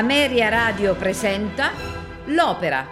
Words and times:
Ameria 0.00 0.48
Radio 0.48 0.94
presenta 0.94 1.72
L'Opera. 2.28 2.86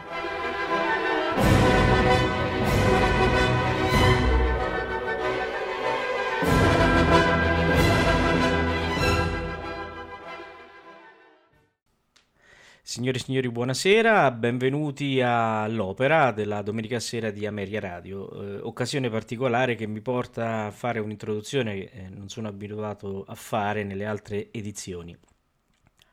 Signore 12.83 13.17
e 13.17 13.21
signori, 13.21 13.49
buonasera, 13.49 14.31
benvenuti 14.33 15.23
all'opera 15.23 16.31
della 16.33 16.61
domenica 16.61 17.01
sera 17.01 17.31
di 17.31 17.47
Ameria 17.47 17.81
Radio, 17.81 18.31
eh, 18.31 18.61
occasione 18.61 19.09
particolare 19.09 19.77
che 19.77 19.87
mi 19.87 20.03
porta 20.03 20.67
a 20.67 20.71
fare 20.71 21.01
un'introduzione 21.01 21.75
che 21.75 21.91
eh, 21.91 22.09
non 22.11 22.29
sono 22.29 22.49
abituato 22.49 23.25
a 23.27 23.35
fare 23.35 23.83
nelle 23.83 24.05
altre 24.05 24.53
edizioni. 24.53 25.17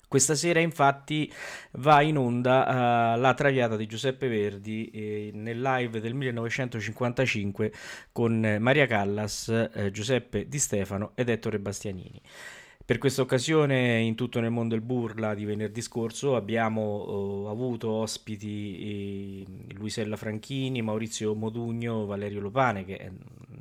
Questa 0.08 0.36
sera 0.36 0.60
infatti 0.60 1.32
va 1.74 2.02
in 2.02 2.18
onda 2.18 3.16
uh, 3.16 3.20
la 3.20 3.34
Traviata 3.34 3.76
di 3.76 3.86
Giuseppe 3.88 4.28
Verdi 4.28 4.90
eh, 4.92 5.32
nel 5.34 5.60
live 5.60 6.00
del 6.00 6.14
1955 6.14 7.72
con 8.12 8.58
Maria 8.60 8.86
Callas, 8.86 9.50
eh, 9.50 9.92
Giuseppe 9.92 10.48
Di 10.48 10.60
Stefano 10.60 11.12
ed 11.16 11.30
Ettore 11.30 11.60
Bastianini. 11.60 12.22
Per 12.86 13.00
questa 13.00 13.24
occasione 13.24 13.98
in 14.02 14.14
tutto 14.14 14.40
nel 14.40 14.52
mondo 14.52 14.76
del 14.76 14.84
burla 14.84 15.34
di 15.34 15.44
venerdì 15.44 15.82
scorso 15.82 16.36
abbiamo 16.36 17.44
uh, 17.44 17.48
avuto 17.48 17.90
ospiti 17.90 19.42
eh, 19.42 19.74
Luisella 19.74 20.16
Franchini, 20.16 20.84
Maurizio 20.84 21.34
Modugno, 21.34 22.06
Valerio 22.06 22.42
Lopane 22.42 22.86
che 22.86 22.98
è 22.98 23.12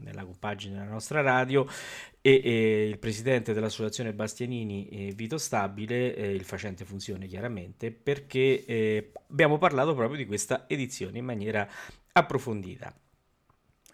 nella 0.03 0.27
compagine 0.27 0.75
della 0.75 0.91
nostra 0.91 1.23
radio 1.23 1.67
e, 2.27 2.41
e 2.43 2.89
il 2.89 2.99
presidente 2.99 3.53
dell'associazione 3.53 4.15
Bastianini 4.15 4.89
eh, 4.89 5.13
Vito 5.15 5.37
Stabile, 5.37 6.17
eh, 6.17 6.33
il 6.33 6.45
facente 6.45 6.87
funzione 6.87 7.27
chiaramente, 7.27 7.91
perché 7.91 8.65
eh, 8.65 9.13
abbiamo 9.29 9.59
parlato 9.59 9.95
proprio 9.95 10.17
di 10.17 10.25
questa 10.25 10.65
edizione 10.67 11.19
in 11.19 11.27
maniera 11.27 11.69
approfondita. 12.13 12.97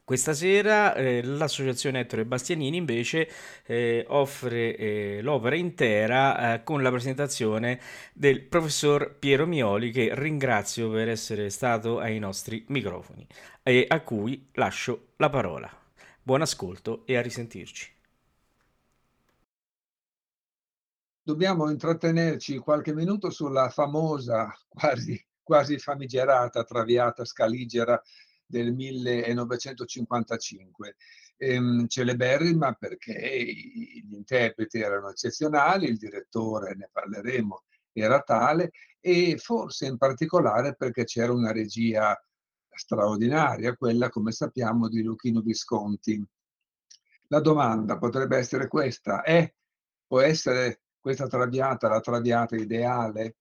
Questa 0.04 0.32
sera 0.32 0.94
eh, 0.94 1.24
l'associazione 1.24 2.00
Ettore 2.00 2.24
Bastianini 2.24 2.76
invece 2.76 3.28
eh, 3.66 4.04
offre 4.08 4.76
eh, 4.76 5.18
l'opera 5.22 5.56
intera 5.56 6.54
eh, 6.54 6.62
con 6.62 6.82
la 6.82 6.90
presentazione 6.90 7.80
del 8.12 8.42
professor 8.42 9.16
Piero 9.18 9.46
Mioli 9.46 9.90
che 9.90 10.10
ringrazio 10.14 10.88
per 10.90 11.08
essere 11.08 11.50
stato 11.50 11.98
ai 11.98 12.20
nostri 12.20 12.64
microfoni 12.68 13.26
e 13.64 13.86
a 13.88 14.00
cui 14.02 14.50
lascio 14.52 15.14
la 15.16 15.30
parola. 15.30 15.68
Buon 16.22 16.42
ascolto 16.42 17.02
e 17.06 17.16
a 17.16 17.22
risentirci. 17.22 17.98
Dobbiamo 21.30 21.70
intrattenerci 21.70 22.58
qualche 22.58 22.92
minuto 22.92 23.30
sulla 23.30 23.68
famosa, 23.68 24.52
quasi, 24.66 25.16
quasi 25.40 25.78
famigerata 25.78 26.64
Traviata 26.64 27.24
Scaligera 27.24 28.02
del 28.44 28.74
1955. 28.74 30.96
Ehm, 31.36 31.86
celeberrima 31.86 32.72
perché 32.72 33.44
gli 33.44 34.12
interpreti 34.12 34.80
erano 34.80 35.10
eccezionali, 35.10 35.86
il 35.86 35.98
direttore, 35.98 36.74
ne 36.74 36.88
parleremo, 36.90 37.62
era 37.92 38.18
tale 38.22 38.72
e 38.98 39.36
forse 39.38 39.86
in 39.86 39.98
particolare 39.98 40.74
perché 40.74 41.04
c'era 41.04 41.32
una 41.32 41.52
regia 41.52 42.20
straordinaria, 42.74 43.76
quella 43.76 44.08
come 44.08 44.32
sappiamo 44.32 44.88
di 44.88 45.04
Luchino 45.04 45.42
Visconti. 45.42 46.20
La 47.28 47.38
domanda 47.38 47.98
potrebbe 47.98 48.36
essere 48.36 48.66
questa, 48.66 49.22
è, 49.22 49.48
può 50.08 50.18
essere 50.18 50.80
questa 51.00 51.26
traviata 51.26 51.88
la 51.88 52.00
traviata 52.00 52.56
ideale? 52.56 53.36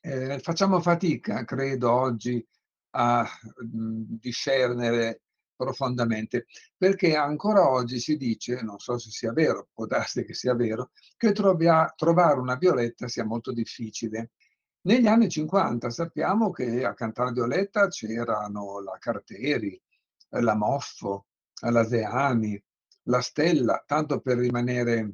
Eh, 0.00 0.38
facciamo 0.40 0.80
fatica, 0.80 1.44
credo, 1.44 1.92
oggi 1.92 2.46
a 2.92 3.22
mh, 3.22 4.02
discernere 4.18 5.22
profondamente, 5.54 6.46
perché 6.76 7.16
ancora 7.16 7.68
oggi 7.68 7.98
si 8.00 8.16
dice, 8.16 8.62
non 8.62 8.78
so 8.78 8.96
se 8.98 9.10
sia 9.10 9.32
vero, 9.32 9.68
può 9.74 9.84
darsi 9.86 10.24
che 10.24 10.32
sia 10.32 10.54
vero, 10.54 10.90
che 11.18 11.32
trovia, 11.32 11.92
trovare 11.94 12.38
una 12.40 12.56
Violetta 12.56 13.08
sia 13.08 13.24
molto 13.24 13.52
difficile. 13.52 14.30
Negli 14.82 15.06
anni 15.06 15.28
50 15.28 15.90
sappiamo 15.90 16.50
che 16.50 16.84
a 16.84 16.94
cantare 16.94 17.32
Violetta 17.32 17.88
c'erano 17.88 18.80
la 18.80 18.96
Carteri, 18.98 19.78
la 20.30 20.54
Moffo, 20.54 21.26
la 21.60 21.84
Zeani, 21.84 22.62
la 23.04 23.20
Stella, 23.20 23.82
tanto 23.86 24.20
per 24.20 24.38
rimanere 24.38 25.12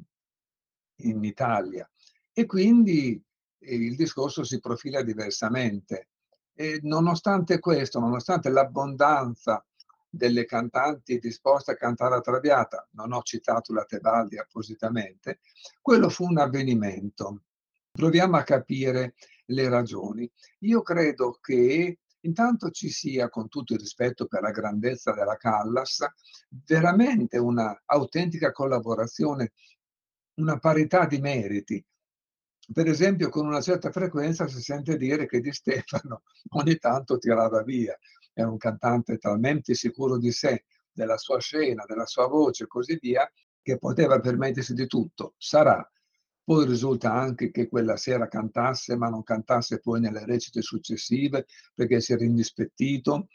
in 0.97 1.23
Italia. 1.23 1.89
E 2.33 2.45
quindi 2.45 3.21
il 3.59 3.95
discorso 3.95 4.43
si 4.43 4.59
profila 4.59 5.01
diversamente. 5.01 6.09
E 6.53 6.79
nonostante 6.83 7.59
questo, 7.59 7.99
nonostante 7.99 8.49
l'abbondanza 8.49 9.63
delle 10.09 10.45
cantanti 10.45 11.19
disposte 11.19 11.71
a 11.71 11.75
cantare 11.75 12.15
a 12.15 12.21
Traviata, 12.21 12.87
non 12.91 13.11
ho 13.13 13.21
citato 13.21 13.73
la 13.73 13.83
Tebaldi 13.83 14.37
appositamente, 14.37 15.39
quello 15.81 16.09
fu 16.09 16.25
un 16.25 16.39
avvenimento. 16.39 17.43
Proviamo 17.91 18.37
a 18.37 18.43
capire 18.43 19.15
le 19.45 19.69
ragioni. 19.69 20.29
Io 20.59 20.81
credo 20.81 21.37
che 21.41 21.99
intanto 22.21 22.71
ci 22.71 22.89
sia, 22.89 23.29
con 23.29 23.47
tutto 23.47 23.73
il 23.73 23.79
rispetto 23.79 24.25
per 24.25 24.41
la 24.41 24.51
grandezza 24.51 25.13
della 25.13 25.37
Callas, 25.37 26.05
veramente 26.49 27.37
una 27.37 27.79
autentica 27.85 28.51
collaborazione, 28.51 29.53
una 30.37 30.57
parità 30.57 31.05
di 31.05 31.19
meriti 31.19 31.85
per 32.71 32.87
esempio 32.87 33.29
con 33.29 33.45
una 33.45 33.61
certa 33.61 33.91
frequenza 33.91 34.47
si 34.47 34.61
sente 34.61 34.97
dire 34.97 35.25
che 35.25 35.39
Di 35.39 35.53
Stefano 35.53 36.23
ogni 36.57 36.77
tanto 36.77 37.17
tirava 37.17 37.63
via, 37.63 37.97
era 38.33 38.49
un 38.49 38.57
cantante 38.57 39.17
talmente 39.17 39.73
sicuro 39.73 40.17
di 40.17 40.31
sé, 40.31 40.65
della 40.91 41.17
sua 41.17 41.39
scena, 41.39 41.85
della 41.85 42.05
sua 42.05 42.27
voce 42.27 42.63
e 42.63 42.67
così 42.67 42.97
via, 43.01 43.29
che 43.61 43.77
poteva 43.77 44.19
permettersi 44.19 44.73
di 44.73 44.85
tutto. 44.87 45.35
Sarà. 45.37 45.89
Poi 46.43 46.65
risulta 46.65 47.13
anche 47.13 47.51
che 47.51 47.67
quella 47.67 47.97
sera 47.97 48.27
cantasse, 48.27 48.95
ma 48.95 49.09
non 49.09 49.23
cantasse 49.23 49.79
poi 49.79 49.99
nelle 49.99 50.25
recite 50.25 50.61
successive 50.61 51.45
perché 51.73 51.99
si 51.99 52.13
era 52.13 52.23
indispettito, 52.23 53.27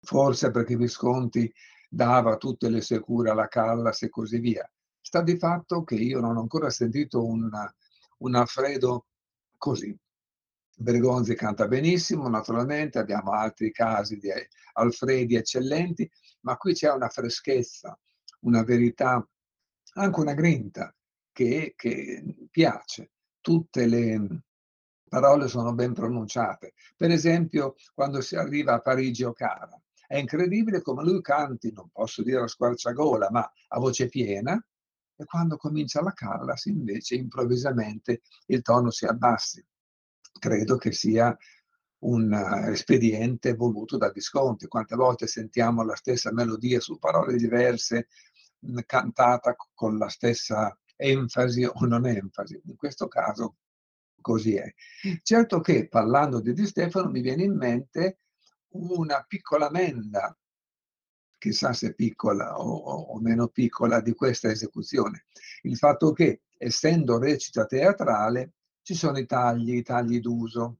forse 0.00 0.50
perché 0.50 0.76
Visconti 0.76 1.52
dava 1.88 2.36
tutte 2.36 2.68
le 2.68 2.80
sue 2.80 3.00
cure 3.00 3.30
alla 3.30 3.48
Callas 3.48 4.02
e 4.02 4.08
così 4.08 4.38
via. 4.38 4.68
Sta 5.06 5.22
di 5.22 5.38
fatto 5.38 5.84
che 5.84 5.94
io 5.94 6.18
non 6.18 6.36
ho 6.36 6.40
ancora 6.40 6.68
sentito 6.68 7.24
una 7.24 7.72
un 8.18 8.34
Alfredo 8.34 9.06
così. 9.56 9.96
Bergonzi 10.78 11.36
canta 11.36 11.68
benissimo, 11.68 12.28
naturalmente 12.28 12.98
abbiamo 12.98 13.30
altri 13.30 13.70
casi 13.70 14.16
di 14.16 14.30
Alfredi 14.72 15.36
eccellenti, 15.36 16.10
ma 16.40 16.56
qui 16.56 16.74
c'è 16.74 16.90
una 16.90 17.08
freschezza, 17.08 17.96
una 18.40 18.64
verità, 18.64 19.24
anche 19.94 20.20
una 20.20 20.34
grinta 20.34 20.92
che, 21.30 21.74
che 21.76 22.48
piace. 22.50 23.12
Tutte 23.40 23.86
le 23.86 24.42
parole 25.08 25.46
sono 25.46 25.72
ben 25.72 25.92
pronunciate. 25.92 26.74
Per 26.96 27.12
esempio, 27.12 27.76
quando 27.94 28.20
si 28.22 28.34
arriva 28.34 28.72
a 28.72 28.80
Parigi 28.80 29.22
o 29.22 29.32
Cara, 29.32 29.80
è 30.08 30.16
incredibile 30.16 30.82
come 30.82 31.04
lui 31.04 31.20
canti, 31.20 31.70
non 31.70 31.90
posso 31.92 32.24
dire 32.24 32.40
a 32.40 32.48
squarciagola, 32.48 33.30
ma 33.30 33.48
a 33.68 33.78
voce 33.78 34.08
piena, 34.08 34.60
e 35.16 35.24
quando 35.24 35.56
comincia 35.56 36.02
la 36.02 36.12
Callas 36.12 36.66
invece 36.66 37.14
improvvisamente 37.14 38.22
il 38.46 38.62
tono 38.62 38.90
si 38.90 39.06
abbassi. 39.06 39.64
Credo 40.38 40.76
che 40.76 40.92
sia 40.92 41.36
un 42.00 42.30
uh, 42.30 42.70
espediente 42.70 43.54
voluto 43.54 43.96
da 43.96 44.10
Visconti. 44.10 44.66
Quante 44.66 44.94
volte 44.94 45.26
sentiamo 45.26 45.82
la 45.82 45.96
stessa 45.96 46.32
melodia 46.32 46.80
su 46.80 46.98
parole 46.98 47.36
diverse, 47.36 48.08
cantata 48.84 49.56
con 49.74 49.96
la 49.96 50.08
stessa 50.08 50.76
enfasi 50.96 51.64
o 51.64 51.86
non 51.86 52.06
enfasi. 52.06 52.60
In 52.64 52.76
questo 52.76 53.08
caso 53.08 53.56
così 54.20 54.56
è. 54.56 54.72
Certo 55.22 55.60
che 55.60 55.88
parlando 55.88 56.40
di 56.40 56.52
Di 56.52 56.66
Stefano 56.66 57.10
mi 57.10 57.20
viene 57.20 57.44
in 57.44 57.56
mente 57.56 58.20
una 58.70 59.24
piccola 59.26 59.70
menda 59.70 60.36
chissà 61.46 61.72
se 61.72 61.94
piccola 61.94 62.58
o, 62.58 63.14
o, 63.14 63.20
meno 63.20 63.46
piccola, 63.46 64.00
di 64.00 64.14
questa 64.14 64.50
esecuzione. 64.50 65.26
Il 65.62 65.76
fatto 65.76 66.12
che, 66.12 66.42
essendo 66.58 67.18
recita 67.18 67.66
teatrale, 67.66 68.54
ci 68.82 68.94
sono 68.94 69.18
i 69.18 69.26
tagli, 69.26 69.76
i 69.76 69.82
tagli 69.82 70.18
d'uso. 70.18 70.78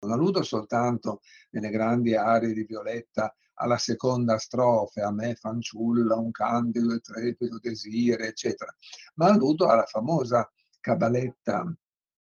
Non 0.00 0.12
alludo 0.12 0.42
soltanto 0.42 1.20
nelle 1.50 1.70
grandi 1.70 2.16
aree 2.16 2.52
di 2.52 2.64
Violetta 2.64 3.32
alla 3.54 3.78
seconda 3.78 4.38
strofe, 4.38 5.02
a 5.02 5.12
me 5.12 5.36
fanciulla, 5.36 6.16
un 6.16 6.32
candido 6.32 6.92
e 6.92 7.00
trepido 7.00 7.58
desire, 7.60 8.26
eccetera, 8.26 8.74
ma 9.14 9.28
alludo 9.28 9.68
alla 9.68 9.86
famosa 9.86 10.50
cabaletta 10.80 11.64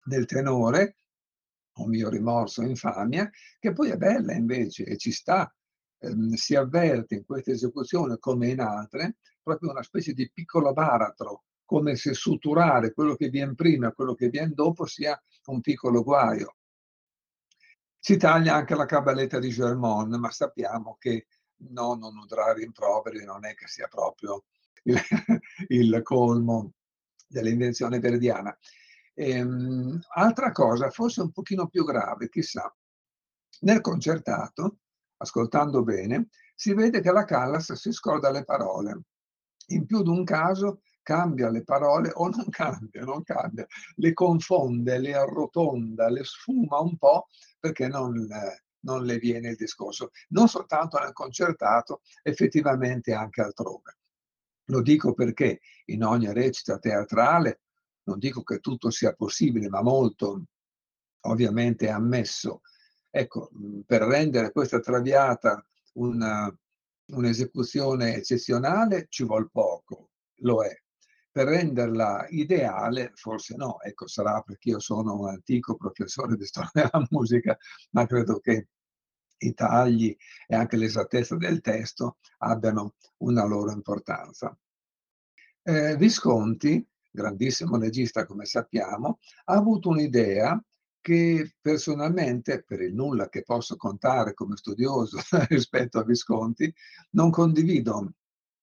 del 0.04 0.26
tenore, 0.26 0.96
o 1.78 1.86
mio 1.86 2.08
rimorso 2.10 2.62
infamia, 2.62 3.28
che 3.58 3.72
poi 3.72 3.90
è 3.90 3.96
bella 3.96 4.34
invece 4.34 4.84
e 4.84 4.96
ci 4.96 5.12
sta 5.12 5.50
ehm, 5.98 6.32
si 6.34 6.54
avverte 6.54 7.16
in 7.16 7.24
questa 7.24 7.52
esecuzione 7.52 8.18
come 8.18 8.48
in 8.48 8.60
altre 8.60 9.16
proprio 9.42 9.70
una 9.70 9.82
specie 9.82 10.12
di 10.12 10.30
piccolo 10.30 10.72
baratro, 10.72 11.44
come 11.64 11.96
se 11.96 12.12
suturare 12.14 12.92
quello 12.92 13.14
che 13.14 13.28
viene 13.28 13.54
prima 13.54 13.88
e 13.88 13.94
quello 13.94 14.14
che 14.14 14.28
viene 14.28 14.52
dopo 14.54 14.86
sia 14.86 15.20
un 15.46 15.60
piccolo 15.60 16.02
guaio. 16.02 16.56
Si 17.98 18.16
taglia 18.16 18.54
anche 18.54 18.74
la 18.74 18.86
caballetta 18.86 19.38
di 19.38 19.50
Germont, 19.50 20.14
ma 20.16 20.30
sappiamo 20.30 20.96
che 20.98 21.26
no, 21.70 21.94
non 21.94 22.16
udrà 22.16 22.52
rimproveri, 22.52 23.24
non 23.24 23.44
è 23.44 23.54
che 23.54 23.66
sia 23.66 23.88
proprio 23.88 24.44
il, 24.84 24.98
il 25.68 26.00
colmo 26.02 26.72
dell'invenzione 27.26 27.98
verdiana. 27.98 28.56
Ehm, 29.14 30.00
altra 30.14 30.52
cosa, 30.52 30.90
forse 30.90 31.22
un 31.22 31.32
pochino 31.32 31.66
più 31.68 31.84
grave, 31.84 32.28
chissà, 32.28 32.72
nel 33.60 33.80
concertato, 33.80 34.78
ascoltando 35.18 35.82
bene, 35.82 36.28
si 36.54 36.74
vede 36.74 37.00
che 37.00 37.12
la 37.12 37.24
Callas 37.24 37.72
si 37.74 37.92
scorda 37.92 38.30
le 38.30 38.44
parole. 38.44 39.02
In 39.68 39.86
più 39.86 40.02
di 40.02 40.08
un 40.08 40.24
caso 40.24 40.80
cambia 41.02 41.50
le 41.50 41.62
parole 41.62 42.10
o 42.14 42.28
non 42.28 42.48
cambia, 42.48 43.02
non 43.02 43.22
cambia, 43.22 43.66
le 43.96 44.12
confonde, 44.12 44.98
le 44.98 45.14
arrotonda, 45.14 46.08
le 46.08 46.24
sfuma 46.24 46.80
un 46.80 46.96
po' 46.96 47.26
perché 47.58 47.88
non, 47.88 48.26
non 48.80 49.04
le 49.04 49.18
viene 49.18 49.50
il 49.50 49.56
discorso. 49.56 50.10
Non 50.28 50.48
soltanto 50.48 50.98
nel 50.98 51.12
concertato, 51.12 52.00
effettivamente 52.22 53.12
anche 53.12 53.40
altrove. 53.42 53.98
Lo 54.66 54.82
dico 54.82 55.14
perché 55.14 55.60
in 55.86 56.04
ogni 56.04 56.32
recita 56.32 56.78
teatrale, 56.78 57.60
non 58.04 58.18
dico 58.18 58.42
che 58.42 58.58
tutto 58.58 58.90
sia 58.90 59.14
possibile, 59.14 59.68
ma 59.68 59.82
molto 59.82 60.44
ovviamente 61.22 61.86
è 61.86 61.90
ammesso. 61.90 62.60
Ecco, 63.18 63.50
per 63.84 64.02
rendere 64.02 64.52
questa 64.52 64.78
traviata 64.78 65.60
una, 65.94 66.56
un'esecuzione 67.06 68.14
eccezionale 68.14 69.06
ci 69.08 69.24
vuole 69.24 69.48
poco, 69.50 70.10
lo 70.42 70.62
è. 70.62 70.72
Per 71.28 71.48
renderla 71.48 72.26
ideale, 72.28 73.10
forse 73.14 73.56
no, 73.56 73.80
ecco, 73.80 74.06
sarà 74.06 74.40
perché 74.42 74.68
io 74.68 74.78
sono 74.78 75.18
un 75.18 75.30
antico 75.30 75.74
professore 75.74 76.36
di 76.36 76.44
storia 76.44 76.70
della 76.72 77.04
musica, 77.10 77.58
ma 77.90 78.06
credo 78.06 78.38
che 78.38 78.68
i 79.38 79.52
tagli 79.52 80.16
e 80.46 80.54
anche 80.54 80.76
l'esattezza 80.76 81.34
del 81.36 81.60
testo 81.60 82.18
abbiano 82.38 82.94
una 83.24 83.44
loro 83.44 83.72
importanza. 83.72 84.56
Eh, 85.64 85.96
Visconti, 85.96 86.86
grandissimo 87.10 87.78
regista 87.78 88.24
come 88.26 88.44
sappiamo, 88.44 89.18
ha 89.46 89.54
avuto 89.54 89.88
un'idea 89.88 90.56
che 91.08 91.54
personalmente, 91.58 92.62
per 92.64 92.82
il 92.82 92.92
nulla 92.92 93.30
che 93.30 93.42
posso 93.42 93.76
contare 93.76 94.34
come 94.34 94.56
studioso 94.56 95.16
rispetto 95.48 95.98
a 95.98 96.04
Visconti, 96.04 96.70
non 97.12 97.30
condivido 97.30 98.12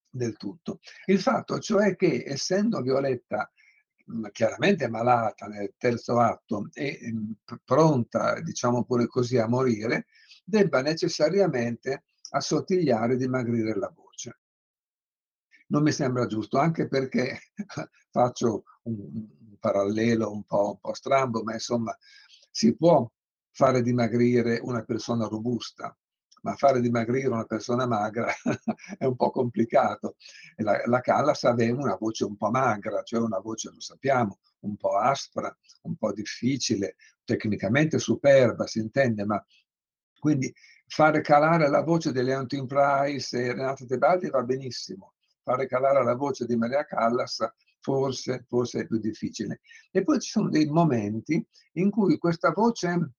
del 0.07 0.37
tutto. 0.37 0.79
Il 1.05 1.19
fatto 1.19 1.57
cioè 1.57 1.95
che 1.95 2.23
essendo 2.23 2.81
Violetta 2.81 3.51
chiaramente 4.31 4.87
malata 4.87 5.47
nel 5.47 5.73
terzo 5.75 6.19
atto 6.19 6.69
e 6.73 6.99
pronta, 7.63 8.39
diciamo 8.41 8.83
pure 8.83 9.07
così, 9.07 9.39
a 9.39 9.47
morire, 9.47 10.05
debba 10.43 10.83
necessariamente 10.83 12.03
assottigliare 12.29 13.13
e 13.13 13.17
dimagrire 13.17 13.75
la 13.75 13.91
voce. 13.91 14.39
Non 15.69 15.81
mi 15.81 15.91
sembra 15.91 16.27
giusto, 16.27 16.59
anche 16.59 16.87
perché 16.87 17.39
faccio 18.11 18.65
un, 18.83 18.99
un 18.99 19.57
parallelo 19.57 20.31
un 20.31 20.43
po', 20.43 20.73
un 20.73 20.79
po' 20.79 20.93
strambo, 20.93 21.41
ma 21.41 21.53
insomma 21.53 21.97
si 22.55 22.73
può 22.73 23.05
fare 23.51 23.81
dimagrire 23.81 24.59
una 24.61 24.81
persona 24.85 25.27
robusta, 25.27 25.93
ma 26.43 26.55
fare 26.55 26.79
dimagrire 26.79 27.27
una 27.27 27.43
persona 27.43 27.85
magra 27.85 28.31
è 28.97 29.03
un 29.03 29.17
po' 29.17 29.29
complicato. 29.29 30.15
La, 30.57 30.81
la 30.85 31.01
Callas 31.01 31.43
aveva 31.43 31.81
una 31.81 31.95
voce 31.95 32.23
un 32.23 32.37
po' 32.37 32.49
magra, 32.49 33.03
cioè 33.03 33.19
una 33.19 33.39
voce, 33.39 33.71
lo 33.73 33.81
sappiamo, 33.81 34.39
un 34.59 34.77
po' 34.77 34.95
aspra, 34.95 35.53
un 35.81 35.97
po' 35.97 36.13
difficile, 36.13 36.95
tecnicamente 37.25 37.99
superba, 37.99 38.65
si 38.67 38.79
intende, 38.79 39.25
ma 39.25 39.45
quindi 40.17 40.53
fare 40.87 41.19
calare 41.19 41.67
la 41.67 41.83
voce 41.83 42.13
di 42.13 42.23
Leontin 42.23 42.67
Price 42.67 43.37
e 43.37 43.51
Renato 43.51 43.85
Tebaldi 43.85 44.29
va 44.29 44.43
benissimo, 44.43 45.15
fare 45.43 45.67
calare 45.67 46.05
la 46.05 46.15
voce 46.15 46.45
di 46.45 46.55
Maria 46.55 46.85
Callas 46.85 47.45
forse, 47.85 48.45
forse 48.47 48.81
è 48.81 48.87
più 48.87 48.97
difficile. 48.97 49.61
E 49.91 50.01
poi 50.03 50.19
ci 50.19 50.31
sono 50.31 50.49
dei 50.49 50.65
momenti 50.65 51.45
in 51.73 51.91
cui 51.91 52.17
questa 52.17 52.49
voce 52.49 53.11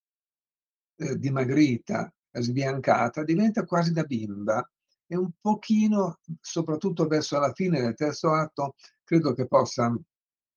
eh, 0.97 1.17
dimagrita, 1.17 2.13
sbiancata, 2.33 3.23
diventa 3.23 3.65
quasi 3.65 3.93
da 3.93 4.03
bimba 4.03 4.69
e 5.07 5.17
un 5.17 5.31
pochino, 5.41 6.19
soprattutto 6.41 7.07
verso 7.07 7.39
la 7.39 7.53
fine 7.53 7.81
del 7.81 7.95
terzo 7.95 8.33
atto, 8.33 8.75
credo 9.05 9.35
che 9.35 9.47
possa 9.47 9.97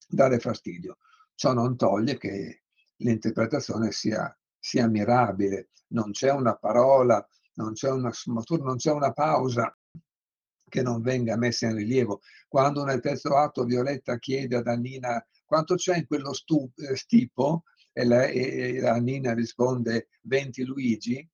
dare 0.08 0.40
fastidio. 0.40 0.98
Ciò 1.36 1.54
non 1.54 1.78
toglie 1.78 2.18
che 2.18 2.64
l'interpretazione 2.98 3.92
sia, 3.92 4.36
sia 4.58 4.88
mirabile, 4.88 5.70
non 5.90 6.10
c'è 6.12 6.32
una 6.32 6.56
parola, 6.56 7.24
non 7.54 7.74
c'è 7.74 7.92
una 7.92 8.12
sfumatura, 8.12 8.64
non 8.64 8.78
c'è 8.78 8.92
una 8.92 9.14
pausa 9.14 9.72
che 10.70 10.82
non 10.82 11.02
venga 11.02 11.36
messa 11.36 11.68
in 11.68 11.76
rilievo. 11.76 12.22
Quando 12.48 12.84
nel 12.86 13.02
terzo 13.02 13.36
atto 13.36 13.66
Violetta 13.66 14.18
chiede 14.18 14.56
ad 14.56 14.68
Annina 14.68 15.24
quanto 15.46 15.76
c'è 15.76 15.98
in 15.98 16.08
quello 16.08 16.32
stu- 16.32 16.72
eh, 16.78 16.96
stipo 16.96 17.64
e, 17.92 18.06
la, 18.06 18.26
e 18.26 18.88
Annina 18.88 19.34
risponde 19.34 20.08
20 20.22 20.64
Luigi, 20.64 21.28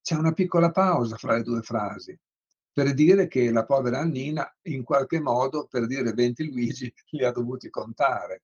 c'è 0.00 0.14
una 0.14 0.32
piccola 0.32 0.70
pausa 0.70 1.16
fra 1.16 1.36
le 1.36 1.42
due 1.42 1.60
frasi 1.62 2.18
per 2.76 2.92
dire 2.92 3.26
che 3.26 3.50
la 3.50 3.64
povera 3.64 4.00
Annina 4.00 4.46
in 4.64 4.84
qualche 4.84 5.18
modo 5.18 5.66
per 5.66 5.86
dire 5.86 6.12
20 6.12 6.44
Luigi 6.44 6.92
li 7.12 7.24
ha 7.24 7.30
dovuti 7.30 7.70
contare. 7.70 8.42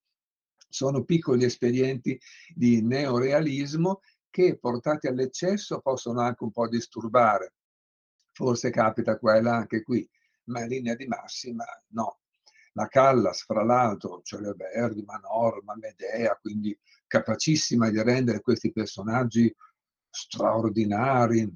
Sono 0.71 1.05
piccoli 1.05 1.45
espedienti 1.45 2.19
di 2.55 2.81
neorealismo 2.81 4.01
che 4.31 4.57
portati 4.59 5.07
all'eccesso 5.07 5.81
possono 5.81 6.23
anche 6.23 6.45
un 6.45 6.51
po' 6.51 6.67
disturbare. 6.67 7.53
Forse 8.33 8.71
capita 8.71 9.19
qua 9.19 9.37
e 9.37 9.43
là 9.43 9.57
anche 9.57 9.83
qui, 9.83 10.09
ma 10.45 10.61
in 10.63 10.69
linea 10.69 10.95
di 10.95 11.07
massima 11.07 11.65
no. 11.89 12.19
La 12.75 12.89
Callas, 12.89 13.43
fra 13.43 13.63
l'altro, 13.63 14.23
cioè 14.23 14.41
Verdi, 14.55 15.03
Manorma, 15.03 15.77
Medea, 15.77 16.35
quindi 16.41 16.77
capacissima 17.07 17.91
di 17.91 18.03
rendere 18.03 18.41
questi 18.41 18.73
personaggi 18.73 19.55
straordinari, 20.09 21.55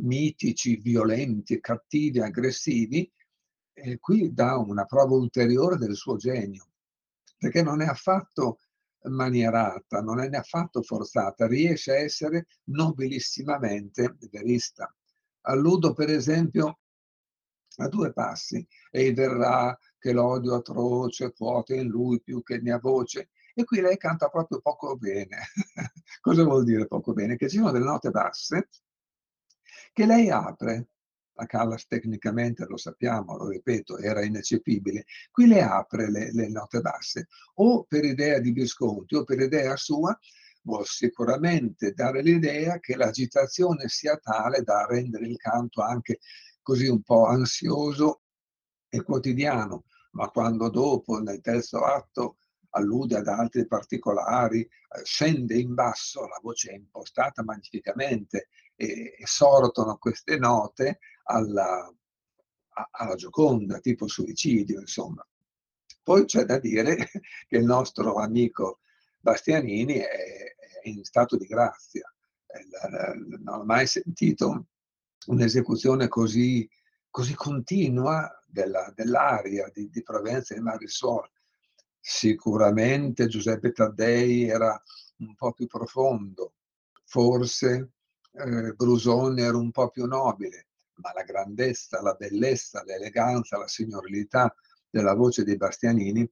mitici, 0.00 0.76
violenti, 0.76 1.60
cattivi, 1.60 2.20
aggressivi, 2.20 3.10
e 3.72 3.98
qui 3.98 4.32
dà 4.32 4.56
una 4.56 4.84
prova 4.84 5.14
ulteriore 5.14 5.76
del 5.76 5.96
suo 5.96 6.16
genio, 6.16 6.68
perché 7.38 7.62
non 7.62 7.80
è 7.80 7.86
affatto 7.86 8.58
manierata, 9.08 10.00
non 10.00 10.20
è 10.20 10.28
affatto 10.28 10.82
forzata, 10.82 11.46
riesce 11.46 11.92
a 11.92 11.98
essere 11.98 12.46
nobilissimamente 12.64 14.16
verista. 14.30 14.94
Alludo 15.46 15.92
per 15.92 16.10
esempio 16.10 16.80
a 17.76 17.88
due 17.88 18.12
passi, 18.12 18.66
e 18.90 19.12
verrà 19.12 19.76
che 19.98 20.12
l'odio 20.12 20.54
atroce 20.54 21.32
puote 21.32 21.76
in 21.76 21.88
lui 21.88 22.20
più 22.20 22.42
che 22.42 22.60
mia 22.60 22.78
voce, 22.78 23.30
e 23.54 23.64
qui 23.64 23.80
lei 23.80 23.96
canta 23.96 24.28
proprio 24.28 24.60
poco 24.60 24.96
bene. 24.96 25.38
Cosa 26.20 26.42
vuol 26.44 26.64
dire 26.64 26.86
poco 26.86 27.12
bene? 27.12 27.36
Che 27.36 27.48
ci 27.48 27.56
sono 27.56 27.70
delle 27.70 27.84
note 27.84 28.10
basse 28.10 28.68
che 29.92 30.06
lei 30.06 30.28
apre. 30.28 30.88
La 31.36 31.46
Callas 31.46 31.86
tecnicamente, 31.86 32.64
lo 32.64 32.76
sappiamo, 32.76 33.36
lo 33.36 33.48
ripeto, 33.48 33.98
era 33.98 34.24
ineccepibile. 34.24 35.04
Qui 35.32 35.46
le 35.48 35.62
apre 35.62 36.08
le, 36.10 36.32
le 36.32 36.48
note 36.48 36.80
basse, 36.80 37.26
o 37.54 37.84
per 37.84 38.04
idea 38.04 38.38
di 38.38 38.52
Visconti 38.52 39.16
o 39.16 39.24
per 39.24 39.40
idea 39.40 39.76
sua, 39.76 40.16
vuol 40.62 40.86
sicuramente 40.86 41.92
dare 41.92 42.22
l'idea 42.22 42.78
che 42.78 42.96
l'agitazione 42.96 43.88
sia 43.88 44.16
tale 44.16 44.62
da 44.62 44.86
rendere 44.86 45.26
il 45.26 45.36
canto 45.36 45.82
anche 45.82 46.20
così 46.64 46.88
un 46.88 47.02
po' 47.02 47.26
ansioso 47.26 48.22
e 48.88 49.02
quotidiano, 49.02 49.84
ma 50.12 50.30
quando 50.30 50.70
dopo, 50.70 51.20
nel 51.20 51.40
terzo 51.40 51.84
atto, 51.84 52.38
allude 52.70 53.18
ad 53.18 53.28
altri 53.28 53.66
particolari, 53.66 54.62
eh, 54.62 54.70
scende 55.04 55.56
in 55.56 55.74
basso, 55.74 56.26
la 56.26 56.38
voce 56.42 56.70
è 56.70 56.74
impostata 56.74 57.44
magnificamente 57.44 58.48
e, 58.74 59.14
e 59.18 59.26
sortono 59.26 59.98
queste 59.98 60.38
note 60.38 60.98
alla, 61.24 61.94
alla 62.90 63.14
Gioconda, 63.14 63.78
tipo 63.78 64.08
suicidio, 64.08 64.80
insomma. 64.80 65.24
Poi 66.02 66.24
c'è 66.24 66.44
da 66.44 66.58
dire 66.58 66.96
che 67.46 67.56
il 67.56 67.64
nostro 67.64 68.14
amico 68.14 68.80
Bastianini 69.20 69.94
è, 69.94 70.54
è 70.82 70.88
in 70.88 71.04
stato 71.04 71.36
di 71.36 71.46
grazia. 71.46 72.08
Non 73.42 73.60
ho 73.60 73.64
mai 73.64 73.86
sentito 73.86 74.66
un'esecuzione 75.26 76.08
così, 76.08 76.68
così 77.10 77.34
continua 77.34 78.30
della, 78.46 78.92
dell'aria 78.94 79.70
di, 79.72 79.88
di 79.88 80.02
Provenza 80.02 80.54
e 80.54 80.60
Marisol 80.60 81.28
Sicuramente 82.06 83.28
Giuseppe 83.28 83.72
Taddei 83.72 84.46
era 84.46 84.78
un 85.20 85.34
po' 85.34 85.52
più 85.52 85.66
profondo, 85.66 86.52
forse 87.06 87.92
eh, 88.30 88.74
Brusone 88.74 89.40
era 89.40 89.56
un 89.56 89.70
po' 89.70 89.88
più 89.88 90.04
nobile, 90.04 90.66
ma 90.96 91.14
la 91.14 91.22
grandezza, 91.22 92.02
la 92.02 92.12
bellezza, 92.12 92.84
l'eleganza, 92.84 93.56
la 93.56 93.68
signorilità 93.68 94.54
della 94.90 95.14
voce 95.14 95.44
dei 95.44 95.56
Bastianini, 95.56 96.30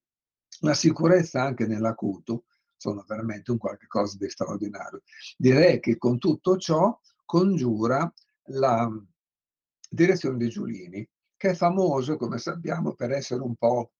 la 0.61 0.75
sicurezza 0.75 1.43
anche 1.43 1.67
nell'acuto, 1.67 2.45
sono 2.77 3.03
veramente 3.09 3.51
un 3.51 3.57
qualche 3.57 3.87
cosa 3.87 4.19
di 4.19 4.29
straordinario. 4.29 5.01
Direi 5.39 5.81
che 5.81 5.97
con 5.97 6.19
tutto 6.19 6.59
ciò 6.59 7.01
congiura 7.25 8.13
la 8.47 8.91
direzione 9.89 10.39
di 10.39 10.49
Giulini, 10.49 11.09
che 11.37 11.51
è 11.51 11.55
famoso, 11.55 12.17
come 12.17 12.39
sappiamo, 12.39 12.95
per 12.95 13.13
essere 13.13 13.43
un 13.43 13.55
po', 13.57 13.93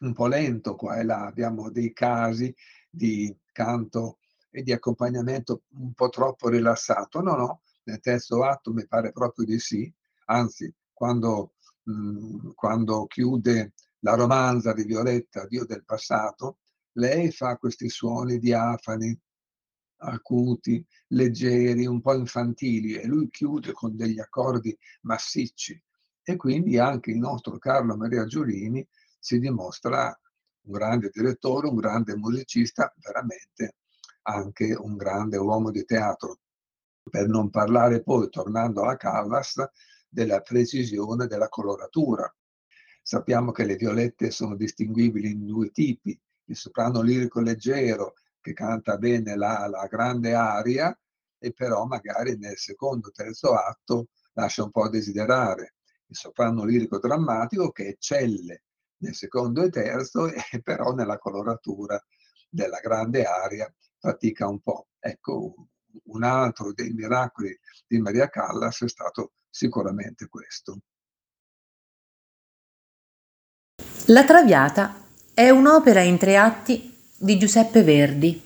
un 0.00 0.12
po' 0.12 0.26
lento 0.26 0.76
qua 0.76 0.96
e 0.96 1.04
là. 1.04 1.26
Abbiamo 1.26 1.70
dei 1.70 1.92
casi 1.92 2.54
di 2.90 3.34
canto 3.52 4.18
e 4.50 4.62
di 4.62 4.72
accompagnamento 4.72 5.62
un 5.78 5.92
po' 5.94 6.08
troppo 6.08 6.48
rilassato. 6.48 7.20
No, 7.20 7.34
no, 7.36 7.62
nel 7.84 8.00
terzo 8.00 8.44
atto 8.44 8.72
mi 8.72 8.86
pare 8.86 9.12
proprio 9.12 9.44
di 9.44 9.58
sì, 9.58 9.92
anzi, 10.26 10.72
quando, 10.92 11.54
mh, 11.84 11.92
mhmm, 11.92 12.54
quando 12.54 13.06
chiude 13.06 13.72
la 14.00 14.14
romanza 14.14 14.72
di 14.72 14.84
Violetta, 14.84 15.46
Dio 15.46 15.64
del 15.64 15.84
passato, 15.84 16.58
lei 16.92 17.30
fa 17.30 17.56
questi 17.56 17.88
suoni 17.88 18.38
diafani, 18.38 19.18
acuti, 19.98 20.84
leggeri, 21.08 21.86
un 21.86 22.00
po' 22.00 22.14
infantili 22.14 22.94
e 22.94 23.06
lui 23.06 23.28
chiude 23.30 23.72
con 23.72 23.96
degli 23.96 24.18
accordi 24.18 24.76
massicci 25.02 25.80
e 26.22 26.36
quindi 26.36 26.78
anche 26.78 27.10
il 27.12 27.18
nostro 27.18 27.56
Carlo 27.58 27.96
Maria 27.96 28.24
Giulini 28.26 28.86
si 29.18 29.38
dimostra 29.38 30.18
un 30.62 30.72
grande 30.72 31.10
direttore, 31.12 31.68
un 31.68 31.76
grande 31.76 32.16
musicista, 32.16 32.92
veramente 32.96 33.76
anche 34.22 34.74
un 34.74 34.96
grande 34.96 35.36
uomo 35.36 35.70
di 35.70 35.84
teatro. 35.84 36.40
Per 37.08 37.28
non 37.28 37.50
parlare 37.50 38.02
poi, 38.02 38.28
tornando 38.28 38.82
alla 38.82 38.96
Callas, 38.96 39.64
della 40.08 40.40
precisione 40.40 41.26
della 41.26 41.48
coloratura. 41.48 42.32
Sappiamo 43.02 43.52
che 43.52 43.64
le 43.64 43.76
violette 43.76 44.32
sono 44.32 44.56
distinguibili 44.56 45.30
in 45.30 45.46
due 45.46 45.70
tipi, 45.70 46.18
il 46.46 46.56
soprano 46.56 47.02
lirico 47.02 47.40
leggero 47.40 48.14
che 48.46 48.52
canta 48.52 48.96
bene 48.96 49.34
la, 49.34 49.66
la 49.66 49.88
grande 49.88 50.32
aria 50.32 50.96
e 51.36 51.52
però 51.52 51.84
magari 51.84 52.38
nel 52.38 52.56
secondo, 52.56 53.10
terzo 53.10 53.54
atto 53.54 54.10
lascia 54.34 54.62
un 54.62 54.70
po' 54.70 54.84
a 54.84 54.88
desiderare. 54.88 55.74
Il 56.06 56.16
soprano 56.16 56.64
lirico 56.64 57.00
drammatico 57.00 57.72
che 57.72 57.88
eccelle 57.88 58.62
nel 58.98 59.16
secondo 59.16 59.62
e 59.62 59.70
terzo 59.70 60.28
e 60.30 60.62
però 60.62 60.92
nella 60.94 61.18
coloratura 61.18 62.00
della 62.48 62.78
grande 62.78 63.24
aria 63.24 63.72
fatica 63.98 64.46
un 64.46 64.60
po'. 64.60 64.90
Ecco, 65.00 65.66
un 66.04 66.22
altro 66.22 66.72
dei 66.72 66.92
miracoli 66.92 67.58
di 67.84 67.98
Maria 67.98 68.28
Callas 68.28 68.80
è 68.82 68.88
stato 68.88 69.32
sicuramente 69.50 70.28
questo. 70.28 70.78
La 74.06 74.24
Traviata 74.24 75.04
è 75.34 75.50
un'opera 75.50 76.00
in 76.02 76.16
tre 76.16 76.36
atti 76.36 76.95
di 77.18 77.38
Giuseppe 77.38 77.82
Verdi, 77.82 78.38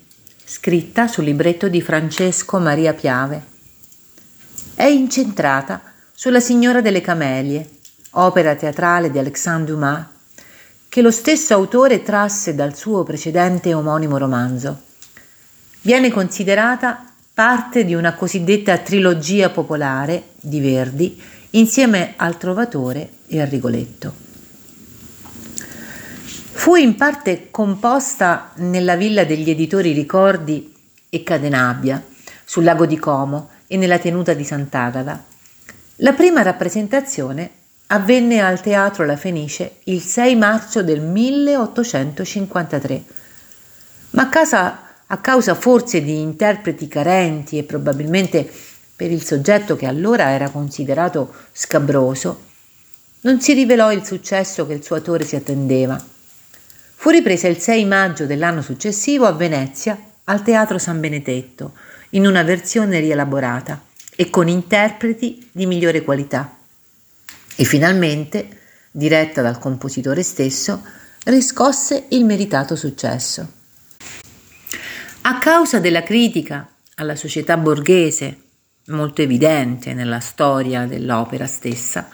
scritta 0.44 1.08
sul 1.08 1.24
libretto 1.24 1.68
di 1.68 1.82
Francesco 1.82 2.60
Maria 2.60 2.94
Piave. 2.94 3.42
È 4.74 4.84
incentrata 4.84 5.82
sulla 6.14 6.38
Signora 6.38 6.80
delle 6.80 7.00
Camelie, 7.00 7.68
opera 8.10 8.54
teatrale 8.54 9.10
di 9.10 9.18
Alexandre 9.18 9.72
Dumas, 9.72 10.04
che 10.88 11.02
lo 11.02 11.10
stesso 11.10 11.52
autore 11.52 12.04
trasse 12.04 12.54
dal 12.54 12.76
suo 12.76 13.02
precedente 13.02 13.74
omonimo 13.74 14.18
romanzo. 14.18 14.82
Viene 15.80 16.12
considerata 16.12 17.06
parte 17.34 17.84
di 17.84 17.94
una 17.94 18.14
cosiddetta 18.14 18.78
trilogia 18.78 19.50
popolare 19.50 20.28
di 20.40 20.60
Verdi 20.60 21.20
insieme 21.50 22.14
al 22.16 22.38
Trovatore 22.38 23.14
e 23.26 23.40
al 23.40 23.48
Rigoletto. 23.48 24.29
Fu 26.60 26.74
in 26.74 26.94
parte 26.94 27.48
composta 27.50 28.50
nella 28.56 28.94
villa 28.94 29.24
degli 29.24 29.48
editori 29.48 29.92
Ricordi 29.92 30.70
e 31.08 31.22
Cadenabbia, 31.22 32.04
sul 32.44 32.64
lago 32.64 32.84
di 32.84 32.98
Como 32.98 33.48
e 33.66 33.78
nella 33.78 33.98
tenuta 33.98 34.34
di 34.34 34.44
Sant'Agata. 34.44 35.24
La 35.96 36.12
prima 36.12 36.42
rappresentazione 36.42 37.50
avvenne 37.86 38.42
al 38.42 38.60
Teatro 38.60 39.06
La 39.06 39.16
Fenice 39.16 39.76
il 39.84 40.02
6 40.02 40.36
marzo 40.36 40.82
del 40.82 41.00
1853, 41.00 43.04
ma 44.10 44.24
a, 44.24 44.28
casa, 44.28 44.80
a 45.06 45.16
causa 45.16 45.54
forse 45.54 46.02
di 46.02 46.20
interpreti 46.20 46.88
carenti 46.88 47.56
e 47.56 47.62
probabilmente 47.62 48.46
per 48.94 49.10
il 49.10 49.24
soggetto 49.24 49.76
che 49.76 49.86
allora 49.86 50.28
era 50.28 50.50
considerato 50.50 51.32
scabroso, 51.52 52.48
non 53.22 53.40
si 53.40 53.54
rivelò 53.54 53.90
il 53.90 54.04
successo 54.04 54.66
che 54.66 54.74
il 54.74 54.84
suo 54.84 54.96
autore 54.96 55.24
si 55.24 55.36
attendeva 55.36 56.18
Fu 57.00 57.08
ripresa 57.08 57.48
il 57.48 57.56
6 57.56 57.86
maggio 57.86 58.26
dell'anno 58.26 58.60
successivo 58.60 59.24
a 59.24 59.32
Venezia 59.32 59.98
al 60.24 60.42
Teatro 60.42 60.76
San 60.76 61.00
Benedetto, 61.00 61.72
in 62.10 62.26
una 62.26 62.42
versione 62.42 63.00
rielaborata 63.00 63.86
e 64.14 64.28
con 64.28 64.48
interpreti 64.48 65.48
di 65.50 65.64
migliore 65.64 66.02
qualità. 66.02 66.58
E 67.56 67.64
finalmente, 67.64 68.58
diretta 68.90 69.40
dal 69.40 69.58
compositore 69.58 70.22
stesso, 70.22 70.84
riscosse 71.24 72.04
il 72.10 72.26
meritato 72.26 72.76
successo. 72.76 73.50
A 75.22 75.38
causa 75.38 75.78
della 75.78 76.02
critica 76.02 76.68
alla 76.96 77.16
società 77.16 77.56
borghese, 77.56 78.40
molto 78.88 79.22
evidente 79.22 79.94
nella 79.94 80.20
storia 80.20 80.84
dell'opera 80.84 81.46
stessa, 81.46 82.10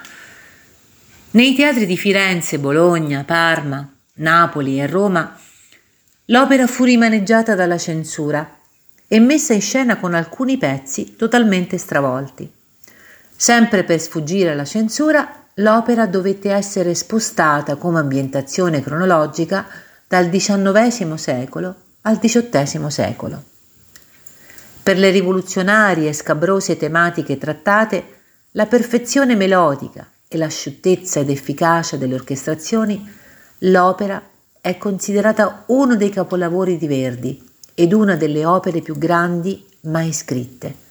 nei 1.33 1.57
teatri 1.57 1.87
di 1.87 1.97
Firenze, 1.97 2.61
Bologna, 2.61 3.25
Parma, 3.25 3.91
Napoli 4.17 4.81
e 4.81 4.87
Roma, 4.87 5.37
l'opera 6.27 6.67
fu 6.67 6.85
rimaneggiata 6.85 7.55
dalla 7.55 7.77
censura 7.77 8.57
e 9.07 9.21
messa 9.21 9.53
in 9.53 9.61
scena 9.61 9.99
con 9.99 10.15
alcuni 10.15 10.57
pezzi 10.57 11.17
totalmente 11.17 11.77
stravolti. 11.77 12.51
Sempre 13.37 13.85
per 13.85 14.01
sfuggire 14.01 14.53
alla 14.53 14.65
censura, 14.65 15.45
l'opera 15.55 16.07
dovette 16.07 16.51
essere 16.51 16.95
spostata 16.95 17.77
come 17.77 17.99
ambientazione 17.99 18.81
cronologica 18.83 19.67
dal 20.09 20.31
XIX 20.31 21.15
secolo 21.15 21.75
al 22.03 22.19
XVIII 22.19 22.91
secolo. 22.91 23.43
Per 24.83 24.97
le 24.97 25.11
rivoluzionarie 25.11 26.09
e 26.09 26.15
scabrose 26.15 26.77
tematiche 26.77 27.37
trattate, 27.37 28.15
la 28.53 28.67
perfezione 28.67 29.35
melodica 29.35 30.09
e 30.27 30.39
l'asciuttezza 30.39 31.21
ed 31.21 31.29
efficacia 31.29 31.97
delle 31.97 32.15
orchestrazioni 32.15 33.25
L'opera 33.61 34.23
è 34.61 34.77
considerata 34.77 35.65
uno 35.69 35.97
dei 35.97 36.11
capolavori 36.11 36.77
di 36.77 36.87
Verdi 36.87 37.43
ed 37.75 37.95
una 37.95 38.15
delle 38.15 38.45
opere 38.45 38.81
più 38.81 38.99
grandi 38.99 39.65
mai 39.83 40.13
scritte. 40.13 40.85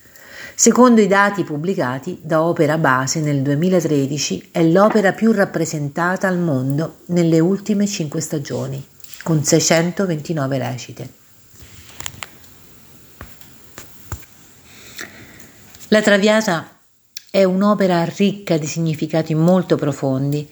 Secondo 0.56 1.02
i 1.02 1.08
dati 1.08 1.44
pubblicati 1.44 2.18
da 2.22 2.42
Opera 2.42 2.78
Base 2.78 3.20
nel 3.20 3.42
2013 3.42 4.50
è 4.52 4.64
l'opera 4.64 5.12
più 5.12 5.32
rappresentata 5.32 6.28
al 6.28 6.40
mondo 6.40 7.00
nelle 7.08 7.40
ultime 7.40 7.86
cinque 7.86 8.22
stagioni, 8.22 8.84
con 9.22 9.44
629 9.44 10.58
recite. 10.58 11.10
La 15.90 16.02
Traviata 16.02 16.70
è 17.30 17.44
un'opera 17.44 18.06
ricca 18.06 18.58
di 18.58 18.66
significati 18.66 19.36
molto 19.36 19.76
profondi, 19.76 20.50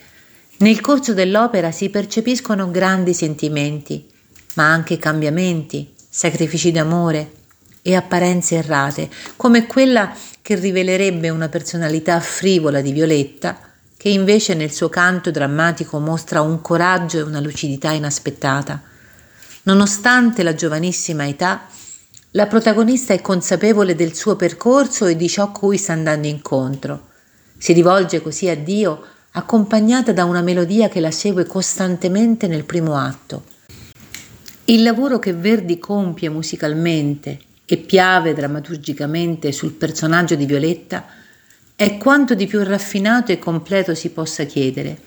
nel 0.63 0.79
corso 0.79 1.13
dell'opera 1.13 1.71
si 1.71 1.89
percepiscono 1.89 2.71
grandi 2.71 3.13
sentimenti, 3.13 4.09
ma 4.53 4.71
anche 4.71 4.97
cambiamenti, 4.97 5.93
sacrifici 6.09 6.71
d'amore 6.71 7.31
e 7.81 7.95
apparenze 7.95 8.55
errate, 8.55 9.09
come 9.35 9.67
quella 9.67 10.15
che 10.41 10.55
rivelerebbe 10.55 11.29
una 11.29 11.49
personalità 11.49 12.21
frivola 12.21 12.79
di 12.79 12.93
Violetta, 12.93 13.59
che 13.97 14.07
invece 14.07 14.53
nel 14.53 14.71
suo 14.71 14.87
canto 14.87 15.31
drammatico 15.31 15.99
mostra 15.99 16.39
un 16.39 16.61
coraggio 16.61 17.17
e 17.17 17.23
una 17.23 17.41
lucidità 17.41 17.91
inaspettata. 17.91 18.81
Nonostante 19.63 20.43
la 20.43 20.55
giovanissima 20.55 21.27
età, 21.27 21.67
la 22.31 22.47
protagonista 22.47 23.13
è 23.13 23.19
consapevole 23.19 23.95
del 23.95 24.15
suo 24.15 24.37
percorso 24.37 25.07
e 25.07 25.17
di 25.17 25.27
ciò 25.27 25.51
cui 25.51 25.77
sta 25.77 25.91
andando 25.91 26.27
incontro. 26.27 27.09
Si 27.57 27.73
rivolge 27.73 28.21
così 28.21 28.47
a 28.47 28.55
Dio 28.55 29.07
accompagnata 29.35 30.11
da 30.11 30.25
una 30.25 30.41
melodia 30.41 30.89
che 30.89 30.99
la 30.99 31.11
segue 31.11 31.45
costantemente 31.45 32.47
nel 32.47 32.65
primo 32.65 32.95
atto. 32.97 33.45
Il 34.65 34.83
lavoro 34.83 35.19
che 35.19 35.33
Verdi 35.33 35.79
compie 35.79 36.29
musicalmente 36.29 37.39
e 37.65 37.77
piave 37.77 38.33
drammaturgicamente 38.33 39.51
sul 39.51 39.73
personaggio 39.73 40.35
di 40.35 40.45
Violetta 40.45 41.05
è 41.75 41.97
quanto 41.97 42.35
di 42.35 42.45
più 42.45 42.63
raffinato 42.63 43.31
e 43.31 43.39
completo 43.39 43.95
si 43.95 44.11
possa 44.11 44.43
chiedere. 44.43 44.99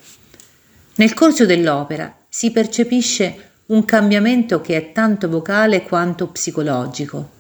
Nel 0.97 1.15
corso 1.15 1.47
dell'opera 1.47 2.15
si 2.29 2.51
percepisce 2.51 3.51
un 3.67 3.85
cambiamento 3.85 4.61
che 4.61 4.77
è 4.77 4.93
tanto 4.93 5.29
vocale 5.29 5.83
quanto 5.83 6.27
psicologico, 6.29 7.31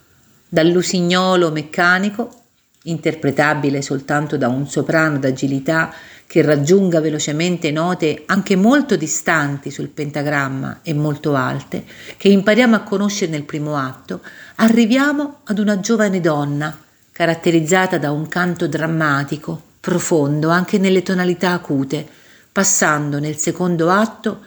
dall'usignolo 0.49 1.51
meccanico, 1.51 2.43
interpretabile 2.85 3.83
soltanto 3.83 4.37
da 4.37 4.49
un 4.49 4.69
soprano 4.69 5.19
d'agilità 5.19 5.93
che 6.27 6.43
raggiunga 6.43 7.01
velocemente 7.01 7.71
note 7.71 8.25
anche 8.27 8.57
molto 8.57 8.97
distanti 8.97 9.71
sul 9.71 9.89
pentagramma 9.89 10.81
e 10.83 10.93
molto 10.93 11.35
alte, 11.35 11.85
che 12.17 12.29
impariamo 12.29 12.75
a 12.75 12.81
conoscere 12.81 13.31
nel 13.31 13.45
primo 13.45 13.77
atto, 13.77 14.21
arriviamo 14.57 15.41
ad 15.45 15.59
una 15.59 15.79
giovane 15.79 16.21
donna, 16.21 16.77
caratterizzata 17.13 17.99
da 17.99 18.11
un 18.11 18.27
canto 18.29 18.67
drammatico, 18.67 19.63
profondo 19.81 20.49
anche 20.49 20.79
nelle 20.79 21.03
tonalità 21.03 21.53
acute, 21.53 22.07
passando 22.51 23.21
nel 23.21 23.37
secondo 23.37 23.89
atto 23.89 24.41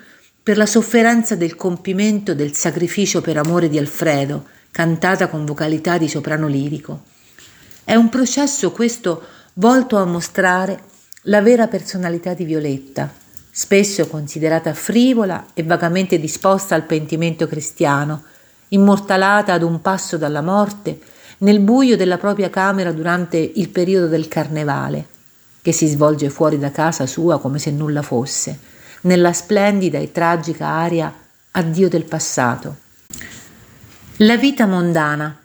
per 0.44 0.58
la 0.58 0.66
sofferenza 0.66 1.36
del 1.36 1.56
compimento 1.56 2.34
del 2.34 2.54
sacrificio 2.56 3.22
per 3.22 3.38
amore 3.38 3.70
di 3.70 3.78
Alfredo, 3.78 4.46
cantata 4.72 5.28
con 5.28 5.46
vocalità 5.46 5.98
di 5.98 6.10
soprano 6.10 6.48
lirico. 6.48 7.04
È 7.84 7.96
un 7.96 8.10
processo 8.10 8.72
questo 8.72 9.24
volto 9.54 9.98
a 9.98 10.06
mostrare 10.06 10.82
la 11.30 11.42
vera 11.44 11.68
personalità 11.68 12.34
di 12.34 12.44
Violetta, 12.44 13.12
spesso 13.52 14.08
considerata 14.08 14.74
frivola 14.74 15.46
e 15.54 15.62
vagamente 15.62 16.20
disposta 16.20 16.74
al 16.74 16.84
pentimento 16.84 17.48
cristiano, 17.48 18.24
immortalata 18.70 19.54
ad 19.54 19.62
un 19.62 19.80
passo 19.80 20.18
dalla 20.18 20.42
morte 20.42 21.00
nel 21.40 21.60
buio 21.60 21.96
della 21.96 22.18
propria 22.18 22.50
camera 22.50 22.92
durante 22.92 23.38
il 23.38 23.70
periodo 23.70 24.08
del 24.08 24.28
carnevale, 24.28 25.06
che 25.62 25.72
si 25.72 25.86
svolge 25.86 26.32
fuori 26.32 26.58
da 26.58 26.72
casa 26.72 27.06
sua 27.06 27.40
come 27.40 27.60
se 27.60 27.70
nulla 27.70 28.02
fosse, 28.02 28.58
nella 29.02 29.32
splendida 29.32 30.00
e 30.00 30.12
tragica 30.12 30.66
aria 30.66 31.14
Addio 31.52 31.90
del 31.90 32.06
passato. 32.06 32.76
La 34.18 34.36
vita 34.36 34.66
mondana, 34.66 35.39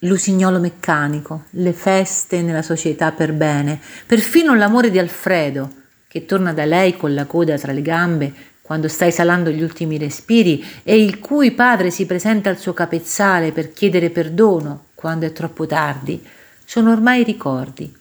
l'usignolo 0.00 0.58
meccanico, 0.58 1.44
le 1.50 1.72
feste 1.72 2.40
nella 2.42 2.62
società 2.62 3.12
per 3.12 3.32
bene, 3.32 3.80
perfino 4.06 4.54
l'amore 4.54 4.90
di 4.90 4.98
Alfredo, 4.98 5.70
che 6.08 6.24
torna 6.24 6.52
da 6.52 6.64
lei 6.64 6.96
con 6.96 7.14
la 7.14 7.26
coda 7.26 7.58
tra 7.58 7.72
le 7.72 7.82
gambe 7.82 8.32
quando 8.62 8.88
sta 8.88 9.06
esalando 9.06 9.50
gli 9.50 9.62
ultimi 9.62 9.98
respiri 9.98 10.64
e 10.84 11.02
il 11.02 11.18
cui 11.18 11.50
padre 11.50 11.90
si 11.90 12.06
presenta 12.06 12.50
al 12.50 12.58
suo 12.58 12.72
capezzale 12.72 13.52
per 13.52 13.72
chiedere 13.72 14.10
perdono 14.10 14.86
quando 14.94 15.26
è 15.26 15.32
troppo 15.32 15.66
tardi, 15.66 16.24
sono 16.64 16.92
ormai 16.92 17.24
ricordi. 17.24 17.92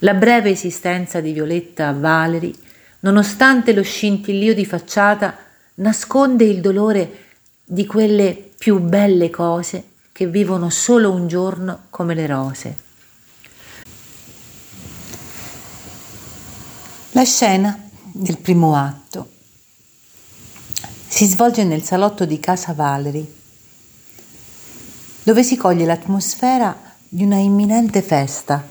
La 0.00 0.14
breve 0.14 0.50
esistenza 0.50 1.20
di 1.20 1.32
Violetta 1.32 1.88
a 1.88 1.92
Valeri, 1.92 2.54
nonostante 3.00 3.72
lo 3.72 3.82
scintillio 3.82 4.54
di 4.54 4.66
facciata, 4.66 5.36
nasconde 5.76 6.44
il 6.44 6.60
dolore 6.60 7.10
di 7.64 7.86
quelle 7.86 8.50
più 8.58 8.80
belle 8.80 9.30
cose 9.30 9.89
che 10.12 10.26
vivono 10.26 10.70
solo 10.70 11.10
un 11.10 11.28
giorno 11.28 11.86
come 11.90 12.14
le 12.14 12.26
rose. 12.26 12.76
La 17.12 17.24
scena 17.24 17.88
del 18.12 18.38
primo 18.38 18.76
atto 18.76 19.28
si 21.06 21.26
svolge 21.26 21.64
nel 21.64 21.82
salotto 21.82 22.24
di 22.24 22.38
casa 22.38 22.72
Valery, 22.72 23.34
dove 25.22 25.42
si 25.42 25.56
coglie 25.56 25.84
l'atmosfera 25.84 26.94
di 27.08 27.24
una 27.24 27.36
imminente 27.36 28.00
festa, 28.00 28.66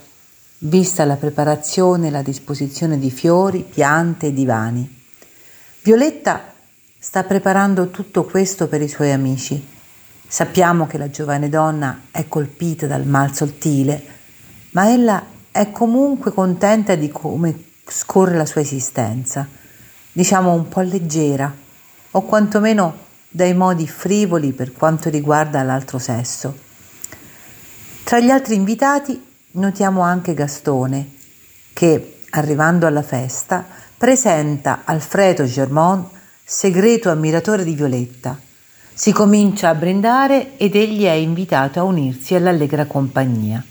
vista 0.60 1.04
la 1.04 1.18
preparazione 1.18 2.08
e 2.08 2.12
la 2.12 2.22
disposizione 2.22 2.98
di 2.98 3.12
fiori, 3.12 3.64
piante 3.64 4.28
e 4.28 4.34
divani. 4.34 5.04
Violetta 5.82 6.54
sta 6.98 7.24
preparando 7.24 7.90
tutto 7.90 8.24
questo 8.24 8.68
per 8.68 8.82
i 8.82 8.88
suoi 8.88 9.12
amici 9.12 9.78
Sappiamo 10.32 10.86
che 10.86 11.00
la 11.00 11.10
giovane 11.10 11.50
donna 11.50 12.02
è 12.12 12.28
colpita 12.28 12.86
dal 12.86 13.04
mal 13.04 13.34
sottile, 13.34 14.00
ma 14.74 14.92
ella 14.92 15.26
è 15.50 15.72
comunque 15.72 16.32
contenta 16.32 16.94
di 16.94 17.10
come 17.10 17.64
scorre 17.88 18.38
la 18.38 18.46
sua 18.46 18.62
esistenza, 18.62 19.48
diciamo 20.12 20.54
un 20.54 20.68
po' 20.68 20.82
leggera, 20.82 21.52
o 22.12 22.22
quantomeno 22.22 23.08
dai 23.28 23.56
modi 23.56 23.88
frivoli 23.88 24.54
per 24.54 24.72
quanto 24.72 25.10
riguarda 25.10 25.64
l'altro 25.64 25.98
sesso. 25.98 26.56
Tra 28.04 28.20
gli 28.20 28.30
altri 28.30 28.54
invitati 28.54 29.20
notiamo 29.54 30.02
anche 30.02 30.36
Gastone, 30.36 31.10
che, 31.74 32.20
arrivando 32.30 32.86
alla 32.86 33.02
festa, 33.02 33.66
presenta 33.98 34.82
Alfredo 34.84 35.46
Germont, 35.46 36.08
segreto 36.44 37.10
ammiratore 37.10 37.64
di 37.64 37.74
Violetta 37.74 38.48
si 39.00 39.14
comincia 39.14 39.70
a 39.70 39.76
brindare 39.76 40.58
ed 40.58 40.76
egli 40.76 41.06
è 41.06 41.12
invitato 41.12 41.80
a 41.80 41.84
unirsi 41.84 42.36
all'allegra 42.36 42.84
compagnia. 42.84 43.64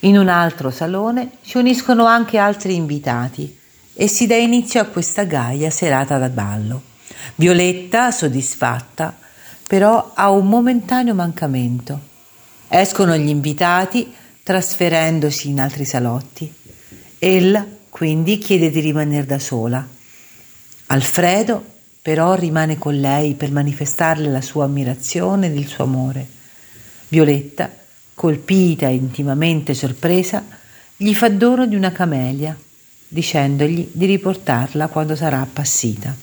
In 0.00 0.18
un 0.18 0.26
altro 0.26 0.72
salone 0.72 1.30
si 1.40 1.56
uniscono 1.56 2.04
anche 2.06 2.36
altri 2.36 2.74
invitati 2.74 3.56
e 3.94 4.08
si 4.08 4.26
dà 4.26 4.34
inizio 4.34 4.80
a 4.80 4.86
questa 4.86 5.22
gaia 5.22 5.70
serata 5.70 6.18
da 6.18 6.28
ballo. 6.28 6.82
Violetta, 7.36 8.10
soddisfatta, 8.10 9.16
però 9.68 10.10
ha 10.16 10.30
un 10.30 10.48
momentaneo 10.48 11.14
mancamento. 11.14 12.00
Escono 12.66 13.16
gli 13.16 13.28
invitati 13.28 14.12
trasferendosi 14.42 15.48
in 15.48 15.60
altri 15.60 15.84
salotti. 15.84 16.52
Ella 17.20 17.64
quindi 17.88 18.38
chiede 18.38 18.70
di 18.70 18.80
rimanere 18.80 19.26
da 19.26 19.38
sola. 19.38 19.86
Alfredo 20.86 21.78
però 22.02 22.34
rimane 22.34 22.78
con 22.78 22.98
lei 22.98 23.34
per 23.34 23.50
manifestarle 23.50 24.28
la 24.28 24.40
sua 24.40 24.64
ammirazione 24.64 25.46
ed 25.46 25.56
il 25.56 25.66
suo 25.66 25.84
amore. 25.84 26.26
Violetta, 27.08 27.70
colpita 28.14 28.88
e 28.88 28.94
intimamente 28.94 29.74
sorpresa, 29.74 30.44
gli 30.96 31.14
fa 31.14 31.28
dono 31.28 31.66
di 31.66 31.74
una 31.74 31.92
camelia, 31.92 32.56
dicendogli 33.08 33.90
di 33.92 34.06
riportarla 34.06 34.88
quando 34.88 35.16
sarà 35.16 35.40
appassita. 35.40 36.14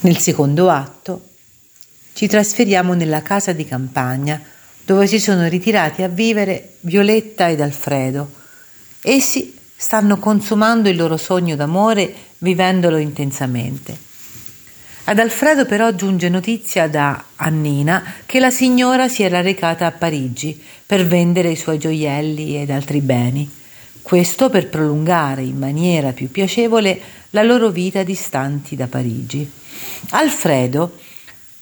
Nel 0.00 0.18
secondo 0.18 0.68
atto 0.68 1.30
ci 2.12 2.26
trasferiamo 2.26 2.94
nella 2.94 3.22
casa 3.22 3.52
di 3.52 3.64
campagna 3.64 4.40
dove 4.84 5.06
si 5.08 5.18
sono 5.18 5.48
ritirati 5.48 6.02
a 6.02 6.08
vivere 6.08 6.76
Violetta 6.80 7.48
ed 7.48 7.60
Alfredo. 7.60 8.30
Essi 9.00 9.56
stanno 9.76 10.18
consumando 10.18 10.88
il 10.88 10.96
loro 10.96 11.16
sogno 11.16 11.56
d'amore 11.56 12.14
vivendolo 12.38 12.96
intensamente. 12.96 14.04
Ad 15.08 15.18
Alfredo 15.20 15.66
però 15.66 15.92
giunge 15.94 16.28
notizia 16.28 16.88
da 16.88 17.26
Annina 17.36 18.14
che 18.26 18.40
la 18.40 18.50
signora 18.50 19.08
si 19.08 19.22
era 19.22 19.40
recata 19.40 19.86
a 19.86 19.92
Parigi 19.92 20.60
per 20.84 21.06
vendere 21.06 21.50
i 21.50 21.56
suoi 21.56 21.78
gioielli 21.78 22.60
ed 22.60 22.70
altri 22.70 23.00
beni, 23.00 23.48
questo 24.02 24.50
per 24.50 24.68
prolungare 24.68 25.42
in 25.42 25.58
maniera 25.58 26.12
più 26.12 26.28
piacevole 26.30 27.00
la 27.30 27.42
loro 27.42 27.70
vita 27.70 28.02
distanti 28.02 28.74
da 28.74 28.88
Parigi. 28.88 29.48
Alfredo 30.10 30.98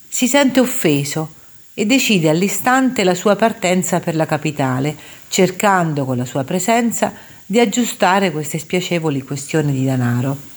si 0.07 0.27
sente 0.27 0.59
offeso 0.59 1.33
e 1.75 1.85
decide 1.85 2.29
all'istante 2.29 3.03
la 3.03 3.13
sua 3.13 3.35
partenza 3.35 3.99
per 3.99 4.15
la 4.15 4.25
capitale, 4.25 4.95
cercando 5.27 6.05
con 6.05 6.17
la 6.17 6.25
sua 6.25 6.43
presenza 6.43 7.13
di 7.45 7.59
aggiustare 7.59 8.31
queste 8.31 8.57
spiacevoli 8.57 9.21
questioni 9.21 9.73
di 9.73 9.83
denaro. 9.83 10.54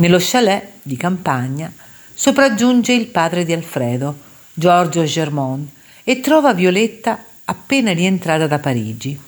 Nello 0.00 0.18
chalet 0.20 0.74
di 0.82 0.96
campagna 0.96 1.72
sopraggiunge 2.14 2.92
il 2.92 3.06
padre 3.06 3.44
di 3.44 3.52
Alfredo, 3.52 4.16
Giorgio 4.54 5.02
Germont, 5.02 5.68
e 6.04 6.20
trova 6.20 6.54
Violetta 6.54 7.24
appena 7.44 7.92
rientrata 7.92 8.46
da 8.46 8.60
Parigi. 8.60 9.18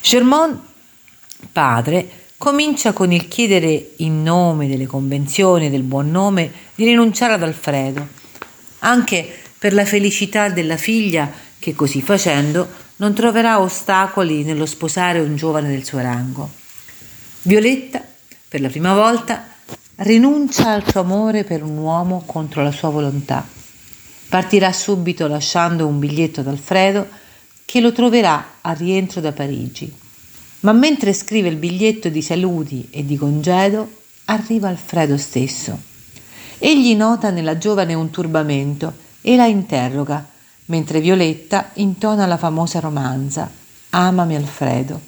Germont, 0.00 0.60
padre, 1.50 2.08
comincia 2.36 2.92
con 2.92 3.10
il 3.10 3.26
chiedere 3.26 3.94
in 3.96 4.22
nome 4.22 4.68
delle 4.68 4.86
convenzioni 4.86 5.66
e 5.66 5.70
del 5.70 5.82
buon 5.82 6.12
nome 6.12 6.48
di 6.76 6.84
rinunciare 6.84 7.32
ad 7.32 7.42
Alfredo, 7.42 8.06
anche 8.80 9.28
per 9.58 9.74
la 9.74 9.84
felicità 9.84 10.48
della 10.48 10.76
figlia 10.76 11.28
che 11.58 11.74
così 11.74 12.00
facendo 12.02 12.68
non 12.96 13.14
troverà 13.14 13.58
ostacoli 13.58 14.44
nello 14.44 14.66
sposare 14.66 15.18
un 15.18 15.34
giovane 15.34 15.68
del 15.68 15.84
suo 15.84 15.98
rango. 15.98 16.48
Violetta, 17.42 18.00
per 18.48 18.60
la 18.60 18.68
prima 18.68 18.94
volta, 18.94 19.47
rinuncia 20.00 20.70
al 20.70 20.88
suo 20.88 21.00
amore 21.00 21.42
per 21.42 21.64
un 21.64 21.76
uomo 21.76 22.22
contro 22.24 22.62
la 22.62 22.70
sua 22.70 22.90
volontà. 22.90 23.44
Partirà 24.28 24.72
subito 24.72 25.26
lasciando 25.26 25.86
un 25.86 25.98
biglietto 25.98 26.40
ad 26.40 26.46
Alfredo 26.46 27.08
che 27.64 27.80
lo 27.80 27.90
troverà 27.90 28.58
al 28.60 28.76
rientro 28.76 29.20
da 29.20 29.32
Parigi. 29.32 29.92
Ma 30.60 30.72
mentre 30.72 31.12
scrive 31.12 31.48
il 31.48 31.56
biglietto 31.56 32.10
di 32.10 32.22
saluti 32.22 32.86
e 32.90 33.04
di 33.04 33.16
congedo, 33.16 33.90
arriva 34.26 34.68
Alfredo 34.68 35.16
stesso. 35.16 35.76
Egli 36.58 36.94
nota 36.94 37.30
nella 37.30 37.58
giovane 37.58 37.94
un 37.94 38.10
turbamento 38.10 38.92
e 39.20 39.34
la 39.34 39.46
interroga 39.46 40.24
mentre 40.66 41.00
Violetta 41.00 41.70
intona 41.74 42.26
la 42.26 42.36
famosa 42.36 42.78
romanza 42.78 43.50
Amami 43.90 44.36
Alfredo, 44.36 45.00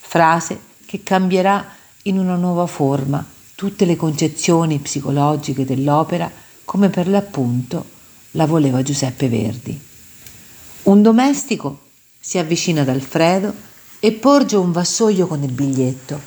frase 0.00 0.58
che 0.84 1.02
cambierà 1.02 1.64
in 2.02 2.18
una 2.18 2.34
nuova 2.34 2.66
forma 2.66 3.32
tutte 3.54 3.84
le 3.84 3.96
concezioni 3.96 4.78
psicologiche 4.78 5.64
dell'opera 5.64 6.30
come 6.64 6.88
per 6.88 7.08
l'appunto 7.08 7.84
la 8.32 8.46
voleva 8.46 8.82
Giuseppe 8.82 9.28
Verdi. 9.28 9.80
Un 10.84 11.02
domestico 11.02 11.80
si 12.18 12.38
avvicina 12.38 12.82
ad 12.82 12.88
Alfredo 12.88 13.54
e 14.00 14.12
porge 14.12 14.56
un 14.56 14.72
vassoio 14.72 15.26
con 15.26 15.42
il 15.42 15.52
biglietto. 15.52 16.20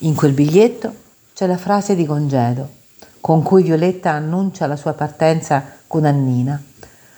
In 0.00 0.14
quel 0.14 0.32
biglietto 0.32 0.94
c'è 1.34 1.46
la 1.46 1.58
frase 1.58 1.94
di 1.94 2.04
congedo 2.04 2.78
con 3.20 3.42
cui 3.42 3.62
Violetta 3.62 4.12
annuncia 4.12 4.66
la 4.66 4.76
sua 4.76 4.94
partenza 4.94 5.64
con 5.86 6.04
Annina. 6.04 6.60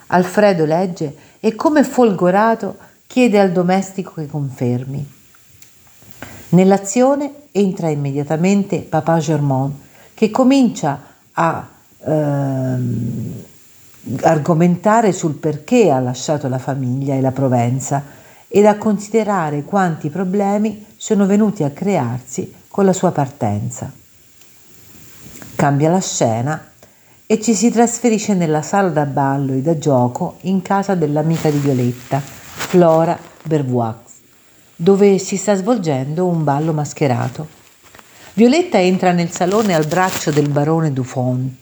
Alfredo 0.09 0.65
legge 0.65 1.17
e 1.41 1.55
come 1.55 1.85
folgorato 1.85 2.77
chiede 3.07 3.39
al 3.39 3.53
domestico 3.53 4.13
che 4.15 4.27
confermi. 4.27 5.21
Nell'azione 6.53 7.33
entra 7.53 7.89
immediatamente 7.89 8.81
Papa 8.81 9.19
Germont 9.19 9.75
che 10.13 10.31
comincia 10.31 11.01
a 11.33 11.69
ehm, 11.99 13.45
argomentare 14.21 15.13
sul 15.13 15.35
perché 15.35 15.91
ha 15.91 15.99
lasciato 15.99 16.49
la 16.49 16.59
famiglia 16.59 17.15
e 17.15 17.23
la 17.23 17.33
Provenza 17.33 18.03
ed 18.49 18.67
a 18.67 18.77
considerare 18.77 19.63
quanti 19.63 20.11
problemi 20.11 20.85
sono 20.97 21.25
venuti 21.25 21.65
a 21.65 21.71
crearsi 21.71 22.53
con 22.69 22.85
la 22.85 22.93
sua 22.93 23.13
partenza. 23.13 23.91
Cambia 25.55 25.91
la 25.91 26.01
scena 26.01 26.71
e 27.25 27.41
ci 27.41 27.55
si 27.55 27.71
trasferisce 27.71 28.35
nella 28.35 28.61
sala 28.61 28.91
da 28.91 29.07
ballo 29.07 29.55
e 29.55 29.63
da 29.63 29.79
gioco 29.79 30.37
in 30.43 30.61
casa 30.61 30.95
dell'amica 30.95 31.49
di 31.49 31.59
Violetta, 31.59 32.21
Flora 32.21 33.19
Bervoix, 33.43 34.02
dove 34.77 35.19
si 35.19 35.37
sta 35.37 35.55
svolgendo 35.55 36.27
un 36.27 36.45
ballo 36.45 36.73
mascherato. 36.73 37.61
Violetta 38.35 38.81
entra 38.81 39.13
nel 39.13 39.31
salone 39.31 39.75
al 39.75 39.87
braccio 39.87 40.31
del 40.31 40.49
barone 40.49 40.93
Dufon. 40.93 41.57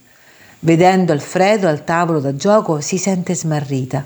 Vedendo 0.61 1.12
Alfredo 1.12 1.66
al 1.66 1.85
tavolo 1.85 2.20
da 2.20 2.37
gioco 2.37 2.81
si 2.81 2.96
sente 2.96 3.35
smarrita. 3.35 4.05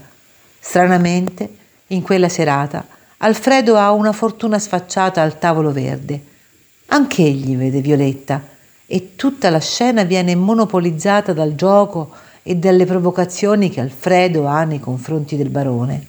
Stranamente, 0.59 1.57
in 1.89 2.01
quella 2.03 2.29
serata, 2.29 2.87
Alfredo 3.19 3.77
ha 3.77 3.93
una 3.93 4.13
fortuna 4.13 4.59
sfacciata 4.59 5.21
al 5.21 5.39
tavolo 5.39 5.73
verde. 5.73 6.23
Anch'egli 6.87 7.57
vede 7.57 7.81
Violetta 7.81 8.43
e 8.87 9.15
tutta 9.17 9.51
la 9.51 9.61
scena 9.61 10.05
viene 10.05 10.35
monopolizzata 10.35 11.33
dal 11.33 11.55
gioco 11.55 12.11
e 12.43 12.55
dalle 12.57 12.85
provocazioni 12.85 13.71
che 13.71 13.81
Alfredo 13.81 14.47
ha 14.47 14.65
nei 14.65 14.81
confronti 14.81 15.37
del 15.37 15.49
barone. 15.49 16.07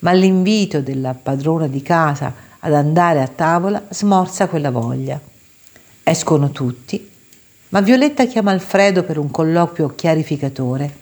Ma 0.00 0.12
l'invito 0.12 0.80
della 0.80 1.14
padrona 1.14 1.66
di 1.66 1.82
casa 1.82 2.32
ad 2.58 2.74
andare 2.74 3.20
a 3.20 3.28
tavola 3.28 3.84
smorza 3.90 4.48
quella 4.48 4.70
voglia. 4.70 5.20
Escono 6.02 6.50
tutti 6.50 7.16
ma 7.70 7.80
Violetta 7.80 8.24
chiama 8.24 8.50
Alfredo 8.50 9.02
per 9.02 9.18
un 9.18 9.30
colloquio 9.30 9.94
chiarificatore. 9.94 10.96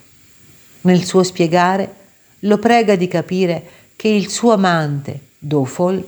Nel 0.83 1.05
suo 1.05 1.23
spiegare 1.23 1.95
lo 2.41 2.59
prega 2.59 2.97
di 2.97 3.07
capire 3.07 3.71
che 3.95 4.09
il 4.09 4.29
suo 4.29 4.53
amante, 4.53 5.21
Dofol, 5.39 6.05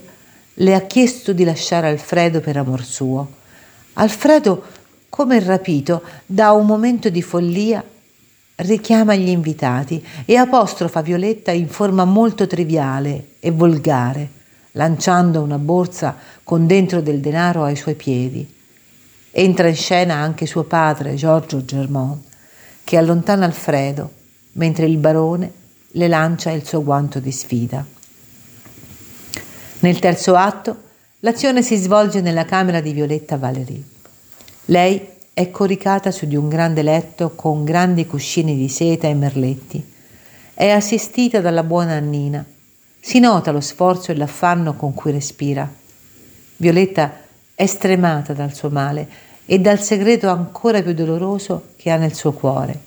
le 0.55 0.75
ha 0.75 0.81
chiesto 0.81 1.31
di 1.31 1.45
lasciare 1.45 1.87
Alfredo 1.87 2.41
per 2.41 2.57
amor 2.57 2.83
suo. 2.83 3.35
Alfredo, 3.93 4.63
come 5.07 5.39
rapito 5.39 6.01
da 6.25 6.51
un 6.51 6.65
momento 6.65 7.09
di 7.09 7.21
follia, 7.21 7.81
richiama 8.59 9.15
gli 9.15 9.29
invitati 9.29 10.03
e 10.25 10.35
apostrofa 10.35 11.01
Violetta 11.01 11.51
in 11.51 11.67
forma 11.67 12.05
molto 12.05 12.47
triviale 12.47 13.35
e 13.39 13.51
volgare, 13.51 14.29
lanciando 14.73 15.41
una 15.41 15.57
borsa 15.57 16.15
con 16.43 16.65
dentro 16.65 17.01
del 17.01 17.19
denaro 17.19 17.63
ai 17.63 17.75
suoi 17.75 17.95
piedi. 17.95 18.55
Entra 19.31 19.67
in 19.67 19.75
scena 19.75 20.15
anche 20.15 20.45
suo 20.45 20.63
padre, 20.63 21.15
Giorgio 21.15 21.63
Germont, 21.63 22.21
che 22.83 22.97
allontana 22.97 23.45
Alfredo, 23.45 24.11
mentre 24.53 24.87
il 24.87 24.97
barone 24.97 25.51
le 25.91 26.07
lancia 26.07 26.51
il 26.51 26.65
suo 26.65 26.83
guanto 26.83 27.19
di 27.19 27.31
sfida. 27.31 27.85
Nel 29.79 29.99
terzo 29.99 30.35
atto, 30.35 30.83
l'azione 31.19 31.61
si 31.61 31.77
svolge 31.77 32.19
nella 32.19 32.45
camera 32.45 32.81
di 32.81 32.91
Violetta 32.91 33.37
Valerie. 33.37 33.83
Lei 34.65 35.17
è 35.39 35.51
coricata 35.51 36.11
su 36.11 36.25
di 36.25 36.35
un 36.35 36.49
grande 36.49 36.81
letto 36.81 37.29
con 37.33 37.63
grandi 37.63 38.05
cuscini 38.05 38.57
di 38.57 38.67
seta 38.67 39.07
e 39.07 39.13
merletti. 39.13 39.81
È 40.53 40.67
assistita 40.67 41.39
dalla 41.39 41.63
buona 41.63 41.93
Annina. 41.93 42.43
Si 42.99 43.19
nota 43.19 43.51
lo 43.51 43.61
sforzo 43.61 44.11
e 44.11 44.17
l'affanno 44.17 44.73
con 44.73 44.93
cui 44.93 45.13
respira. 45.13 45.65
Violetta 46.57 47.21
è 47.55 47.65
stremata 47.65 48.33
dal 48.33 48.53
suo 48.53 48.69
male 48.69 49.07
e 49.45 49.59
dal 49.59 49.79
segreto 49.79 50.27
ancora 50.27 50.81
più 50.81 50.93
doloroso 50.93 51.67
che 51.77 51.89
ha 51.89 51.95
nel 51.95 52.15
suo 52.15 52.33
cuore. 52.33 52.77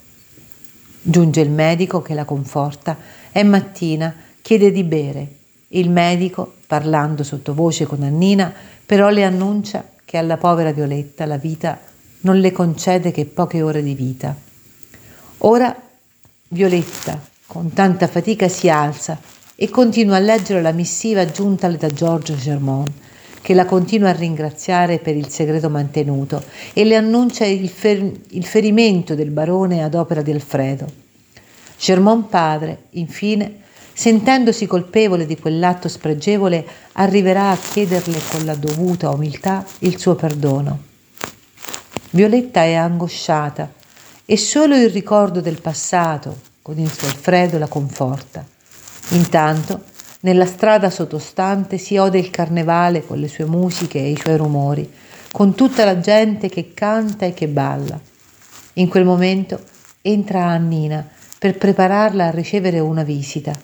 Giunge 1.01 1.41
il 1.41 1.51
medico 1.51 2.03
che 2.03 2.13
la 2.13 2.27
conforta. 2.27 2.99
È 3.31 3.43
mattina, 3.45 4.15
chiede 4.43 4.71
di 4.71 4.85
bere. 4.85 5.27
Il 5.69 5.89
medico, 5.89 6.57
parlando 6.67 7.23
sottovoce 7.23 7.87
con 7.87 8.03
Annina, 8.03 8.53
però 8.85 9.09
le 9.09 9.25
annuncia 9.25 9.83
che 10.05 10.19
alla 10.19 10.37
povera 10.37 10.73
Violetta 10.73 11.25
la 11.25 11.39
vita 11.39 11.91
non 12.23 12.39
le 12.39 12.53
concede 12.53 13.13
che 13.13 13.25
poche 13.25 13.63
ore 13.63 13.83
di 13.83 13.95
vita. 13.95 14.35
Ora 15.39 15.75
Violetta, 16.49 17.21
con 17.47 17.73
tanta 17.73 18.07
fatica, 18.07 18.49
si 18.49 18.69
alza 18.69 19.19
e 19.55 19.69
continua 19.69 20.17
a 20.17 20.21
leggere 20.21 20.63
la 20.63 20.73
missiva 20.73 21.25
giuntale 21.31 21.77
da 21.77 21.89
Giorgio 21.89 22.35
Germont 22.35 22.91
che 23.43 23.55
la 23.55 23.65
continua 23.65 24.11
a 24.11 24.13
ringraziare 24.13 24.99
per 24.99 25.17
il 25.17 25.29
segreto 25.29 25.69
mantenuto 25.69 26.43
e 26.73 26.85
le 26.85 26.95
annuncia 26.95 27.45
il, 27.45 27.69
fer- 27.69 28.21
il 28.31 28.45
ferimento 28.47 29.17
del 29.17 29.31
barone 29.31 29.83
ad 29.83 29.95
opera 29.95 30.23
di 30.23 30.31
Alfredo. 30.31 30.87
Germont 31.77 32.29
padre, 32.29 32.85
infine, 32.91 33.63
sentendosi 33.93 34.67
colpevole 34.67 35.27
di 35.27 35.37
quell'atto 35.37 35.89
spregevole, 35.89 36.65
arriverà 36.93 37.51
a 37.51 37.59
chiederle 37.59 38.21
con 38.31 38.45
la 38.45 38.55
dovuta 38.55 39.11
umiltà 39.11 39.67
il 39.81 39.99
suo 39.99 40.15
perdono. 40.15 40.91
Violetta 42.15 42.63
è 42.63 42.75
angosciata 42.75 43.73
e 44.27 44.37
solo 44.37 44.77
il 44.77 44.91
ricordo 44.91 45.41
del 45.41 45.63
passato 45.63 46.41
con 46.61 46.79
il 46.79 46.93
suo 46.93 47.09
Alfredo 47.09 47.57
la 47.57 47.69
conforta. 47.69 48.45
Intanto 49.13 49.85
nella 50.21 50.45
strada 50.45 50.91
sottostante 50.91 51.79
si 51.79 51.97
ode 51.97 52.19
il 52.19 52.29
carnevale 52.29 53.07
con 53.07 53.19
le 53.19 53.29
sue 53.29 53.47
musiche 53.47 53.99
e 54.01 54.11
i 54.11 54.19
suoi 54.19 54.37
rumori, 54.37 54.93
con 55.31 55.55
tutta 55.55 55.87
la 55.87 56.01
gente 56.01 56.51
che 56.51 56.75
canta 56.75 57.25
e 57.25 57.33
che 57.33 57.49
balla. 57.49 57.99
In 58.75 58.89
quel 58.89 59.07
momento 59.07 59.59
entra 60.03 60.45
Annina 60.45 61.09
per 61.39 61.57
prepararla 61.57 62.27
a 62.27 62.31
ricevere 62.31 62.79
una 62.79 63.05
visita. 63.05 63.59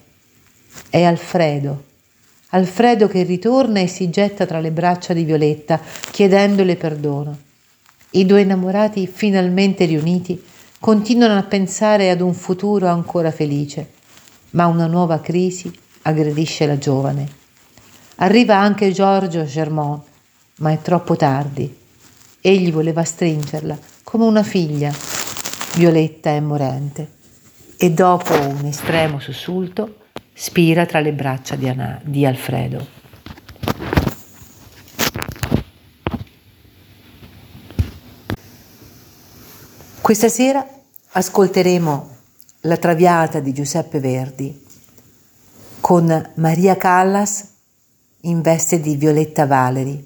È 0.88 1.02
Alfredo. 1.02 1.84
Alfredo 2.48 3.08
che 3.08 3.24
ritorna 3.24 3.80
e 3.80 3.88
si 3.88 4.08
getta 4.08 4.46
tra 4.46 4.58
le 4.58 4.70
braccia 4.70 5.12
di 5.12 5.24
Violetta, 5.24 5.78
chiedendole 6.10 6.76
perdono. 6.76 7.46
I 8.10 8.24
due 8.24 8.40
innamorati, 8.40 9.06
finalmente 9.06 9.84
riuniti, 9.84 10.42
continuano 10.80 11.38
a 11.38 11.42
pensare 11.42 12.10
ad 12.10 12.20
un 12.20 12.32
futuro 12.32 12.86
ancora 12.86 13.30
felice, 13.30 13.90
ma 14.50 14.66
una 14.66 14.86
nuova 14.86 15.20
crisi 15.20 15.70
aggredisce 16.02 16.66
la 16.66 16.78
giovane. 16.78 17.28
Arriva 18.16 18.56
anche 18.56 18.92
Giorgio 18.92 19.44
Germont, 19.44 20.02
ma 20.56 20.72
è 20.72 20.80
troppo 20.80 21.16
tardi. 21.16 21.76
Egli 22.40 22.72
voleva 22.72 23.04
stringerla 23.04 23.78
come 24.02 24.24
una 24.24 24.42
figlia. 24.42 24.92
Violetta 25.74 26.30
è 26.30 26.40
morente 26.40 27.16
e 27.76 27.90
dopo 27.90 28.32
un 28.32 28.64
estremo 28.64 29.20
sussulto 29.20 29.96
spira 30.32 30.86
tra 30.86 31.00
le 31.00 31.12
braccia 31.12 31.56
di, 31.56 31.68
Anna, 31.68 32.00
di 32.02 32.24
Alfredo. 32.24 32.97
Questa 40.08 40.30
sera 40.30 40.66
ascolteremo 41.10 42.16
la 42.60 42.78
Traviata 42.78 43.40
di 43.40 43.52
Giuseppe 43.52 44.00
Verdi 44.00 44.64
con 45.80 46.30
Maria 46.36 46.78
Callas 46.78 47.46
in 48.22 48.40
veste 48.40 48.80
di 48.80 48.96
Violetta 48.96 49.44
Valeri, 49.44 50.02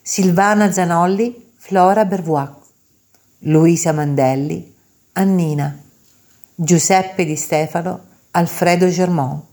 Silvana 0.00 0.72
Zanolli, 0.72 1.52
Flora 1.58 2.06
Bervois, 2.06 2.48
Luisa 3.40 3.92
Mandelli, 3.92 4.74
Annina, 5.12 5.78
Giuseppe 6.54 7.26
Di 7.26 7.36
Stefano, 7.36 8.02
Alfredo 8.30 8.88
Germont, 8.88 9.44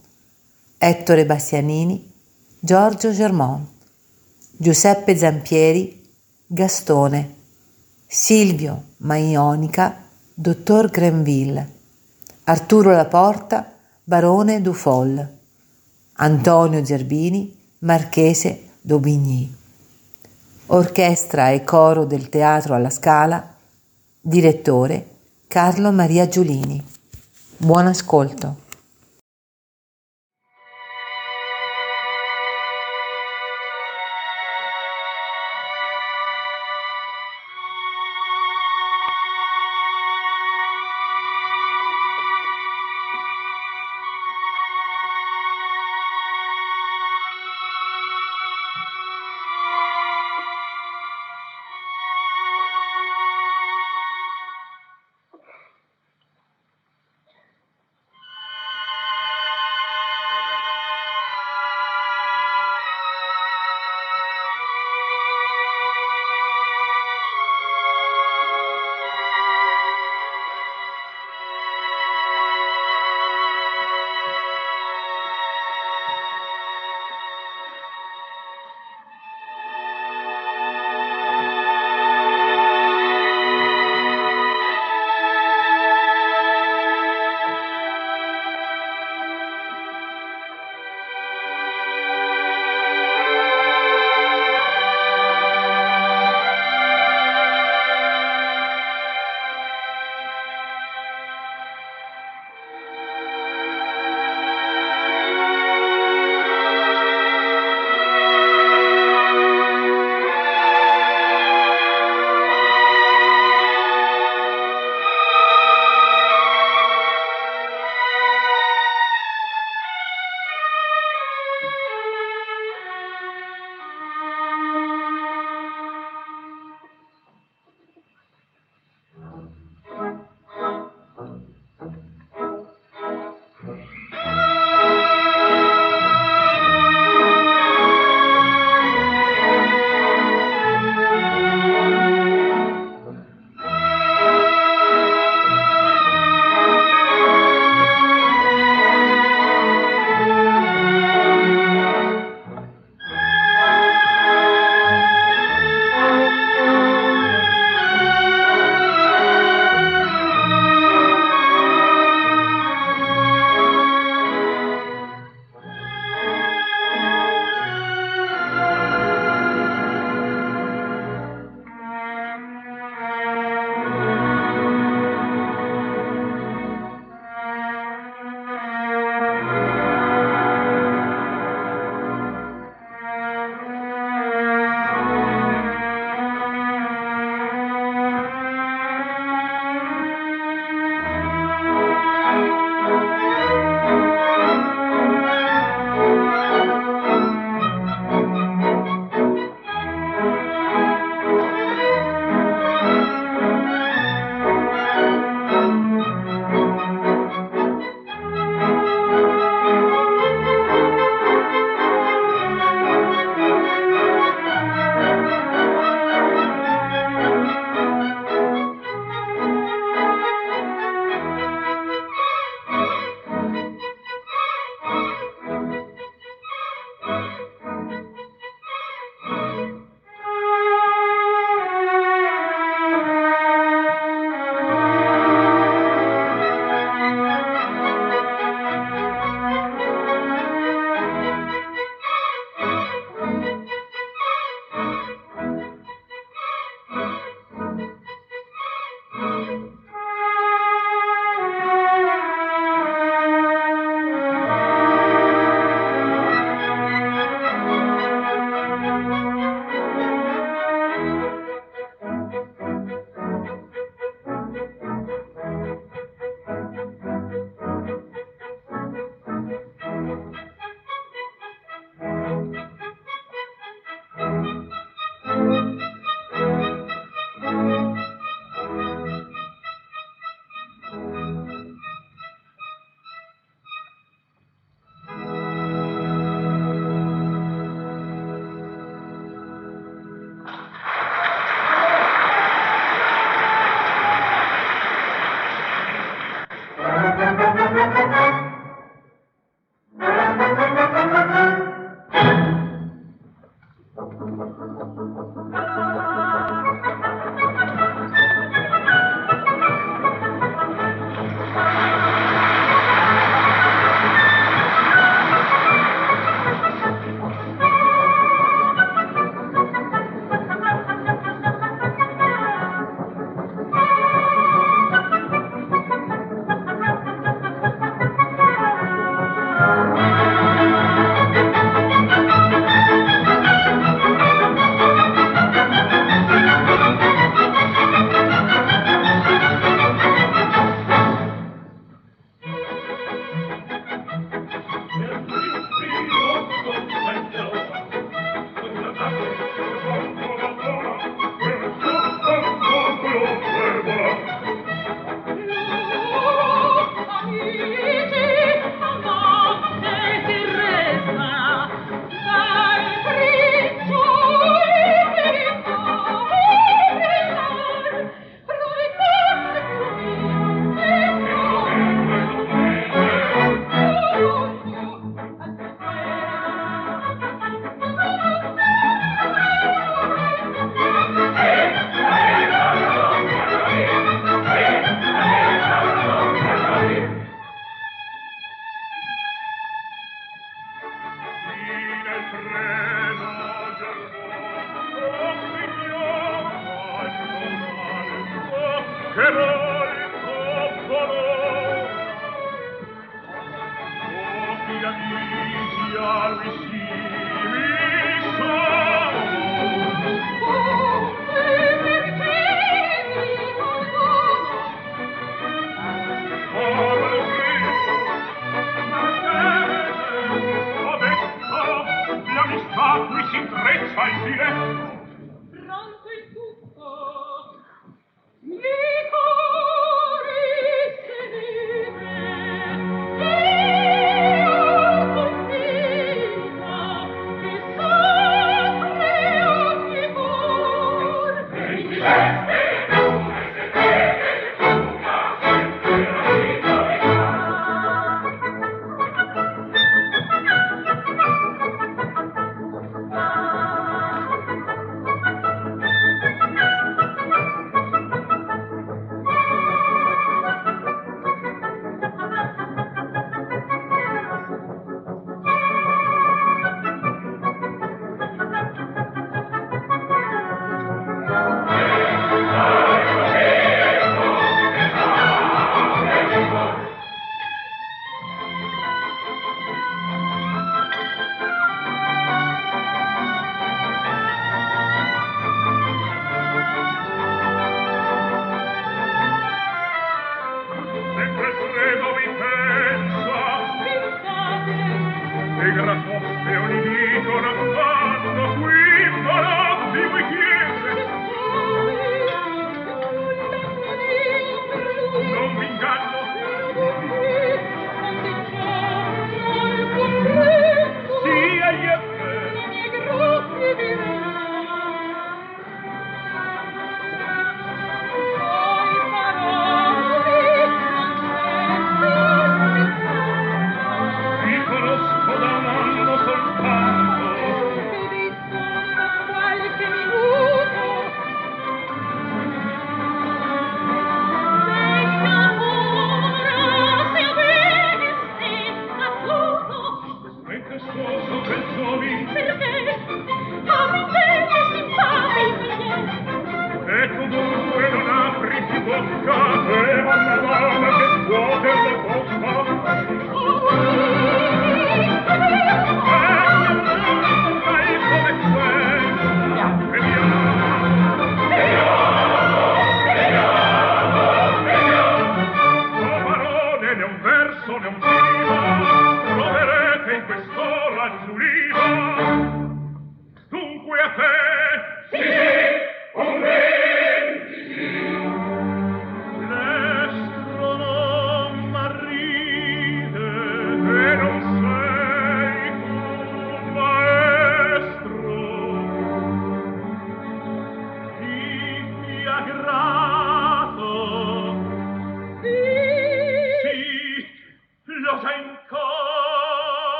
Ettore 0.78 1.26
Bastianini, 1.26 2.10
Giorgio 2.58 3.12
Germont, 3.12 3.68
Giuseppe 4.56 5.14
Zampieri, 5.18 6.02
Gastone, 6.46 7.40
Silvio 8.14 8.88
Maionica, 8.98 10.04
Dottor 10.34 10.90
Grenville, 10.90 11.66
Arturo 12.44 12.90
Laporta, 12.90 13.72
Barone 14.04 14.60
Dufol. 14.60 15.26
Antonio 16.16 16.84
Zerbini, 16.84 17.58
Marchese 17.78 18.72
d'Aubigny. 18.82 19.50
Orchestra 20.66 21.52
e 21.52 21.64
coro 21.64 22.04
del 22.04 22.28
Teatro 22.28 22.74
alla 22.74 22.90
Scala, 22.90 23.54
direttore 24.20 25.06
Carlo 25.48 25.90
Maria 25.90 26.28
Giulini. 26.28 26.84
Buon 27.56 27.86
ascolto. 27.86 28.56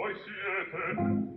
voi 0.07 0.15
siete. 0.23 1.36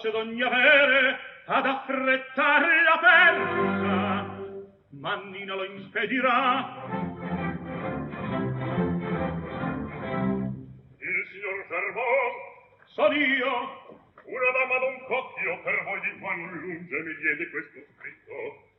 Forse 0.00 0.10
d'ogni 0.10 0.42
avere 0.42 1.18
ad 1.46 1.66
affrettar 1.66 2.62
la 2.62 2.98
persa 3.00 4.38
Mannina 4.90 5.54
lo 5.54 5.64
inspedirà 5.64 6.88
il 10.98 11.26
signor 11.30 11.66
Gervaux 11.68 12.32
son 12.86 13.14
io 13.14 13.54
una 14.24 14.50
dama 14.56 14.78
d'un 14.78 15.04
cocchio 15.06 15.60
per 15.62 15.84
voi 15.84 16.00
di 16.00 16.18
qua 16.18 16.34
non 16.34 16.52
lunge 16.58 17.02
mi 17.02 17.14
diede 17.16 17.50
questo 17.50 17.80
scritto 17.96 18.69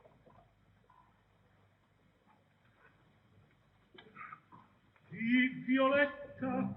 di 5.12 5.64
Violetta. 5.66 6.74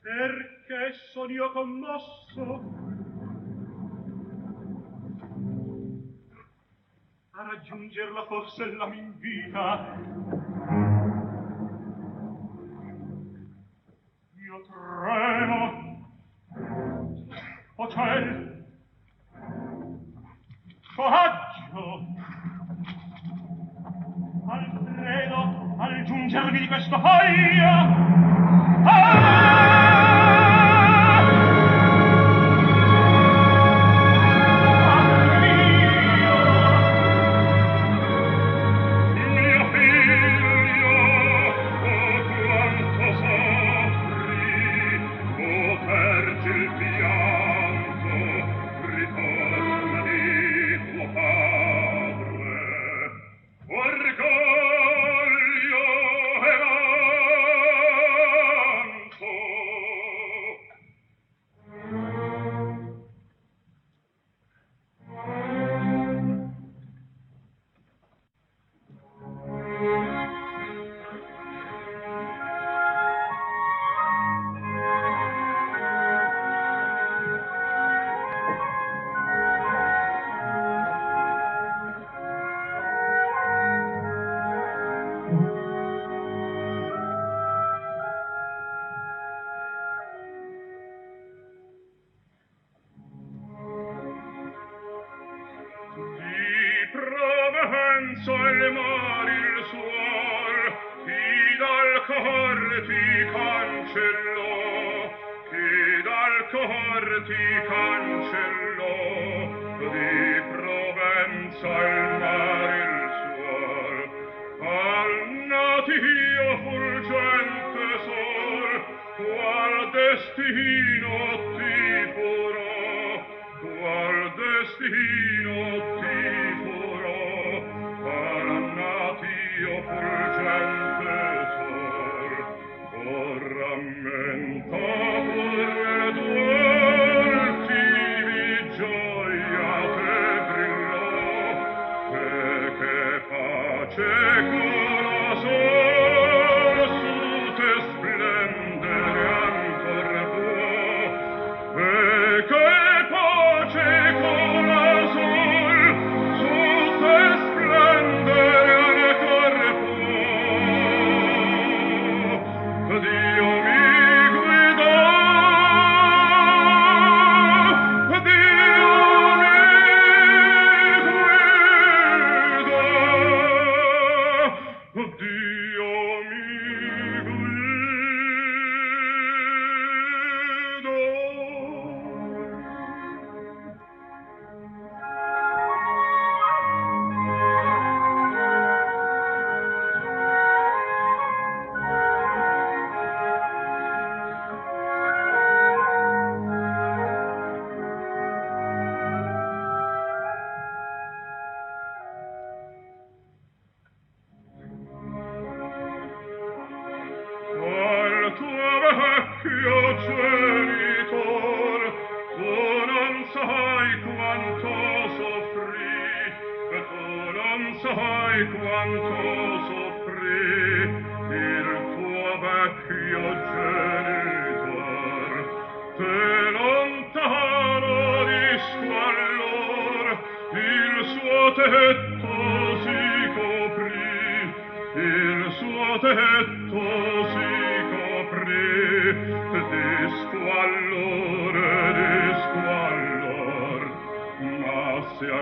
Perché 0.00 0.92
son 1.12 1.30
io 1.30 1.52
commosso? 1.52 2.96
A 7.30 7.42
raggiungerla 7.42 8.24
forse 8.26 8.66
la 8.72 8.86
m'invita 8.88 10.36
io 14.48 14.62
tremo. 14.62 16.06
O 17.76 17.88
ciel 17.88 18.66
coraggio 20.96 22.17
Alfredo 24.78 25.74
al 25.78 26.04
giungermi 26.04 26.58
di 26.60 26.66
questo 26.68 27.00
foglio 27.00 27.66
Ah! 28.84 29.77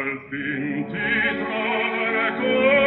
al 0.07 0.20
fin 0.31 0.87
ti 0.87 1.09
troverò 1.43 2.85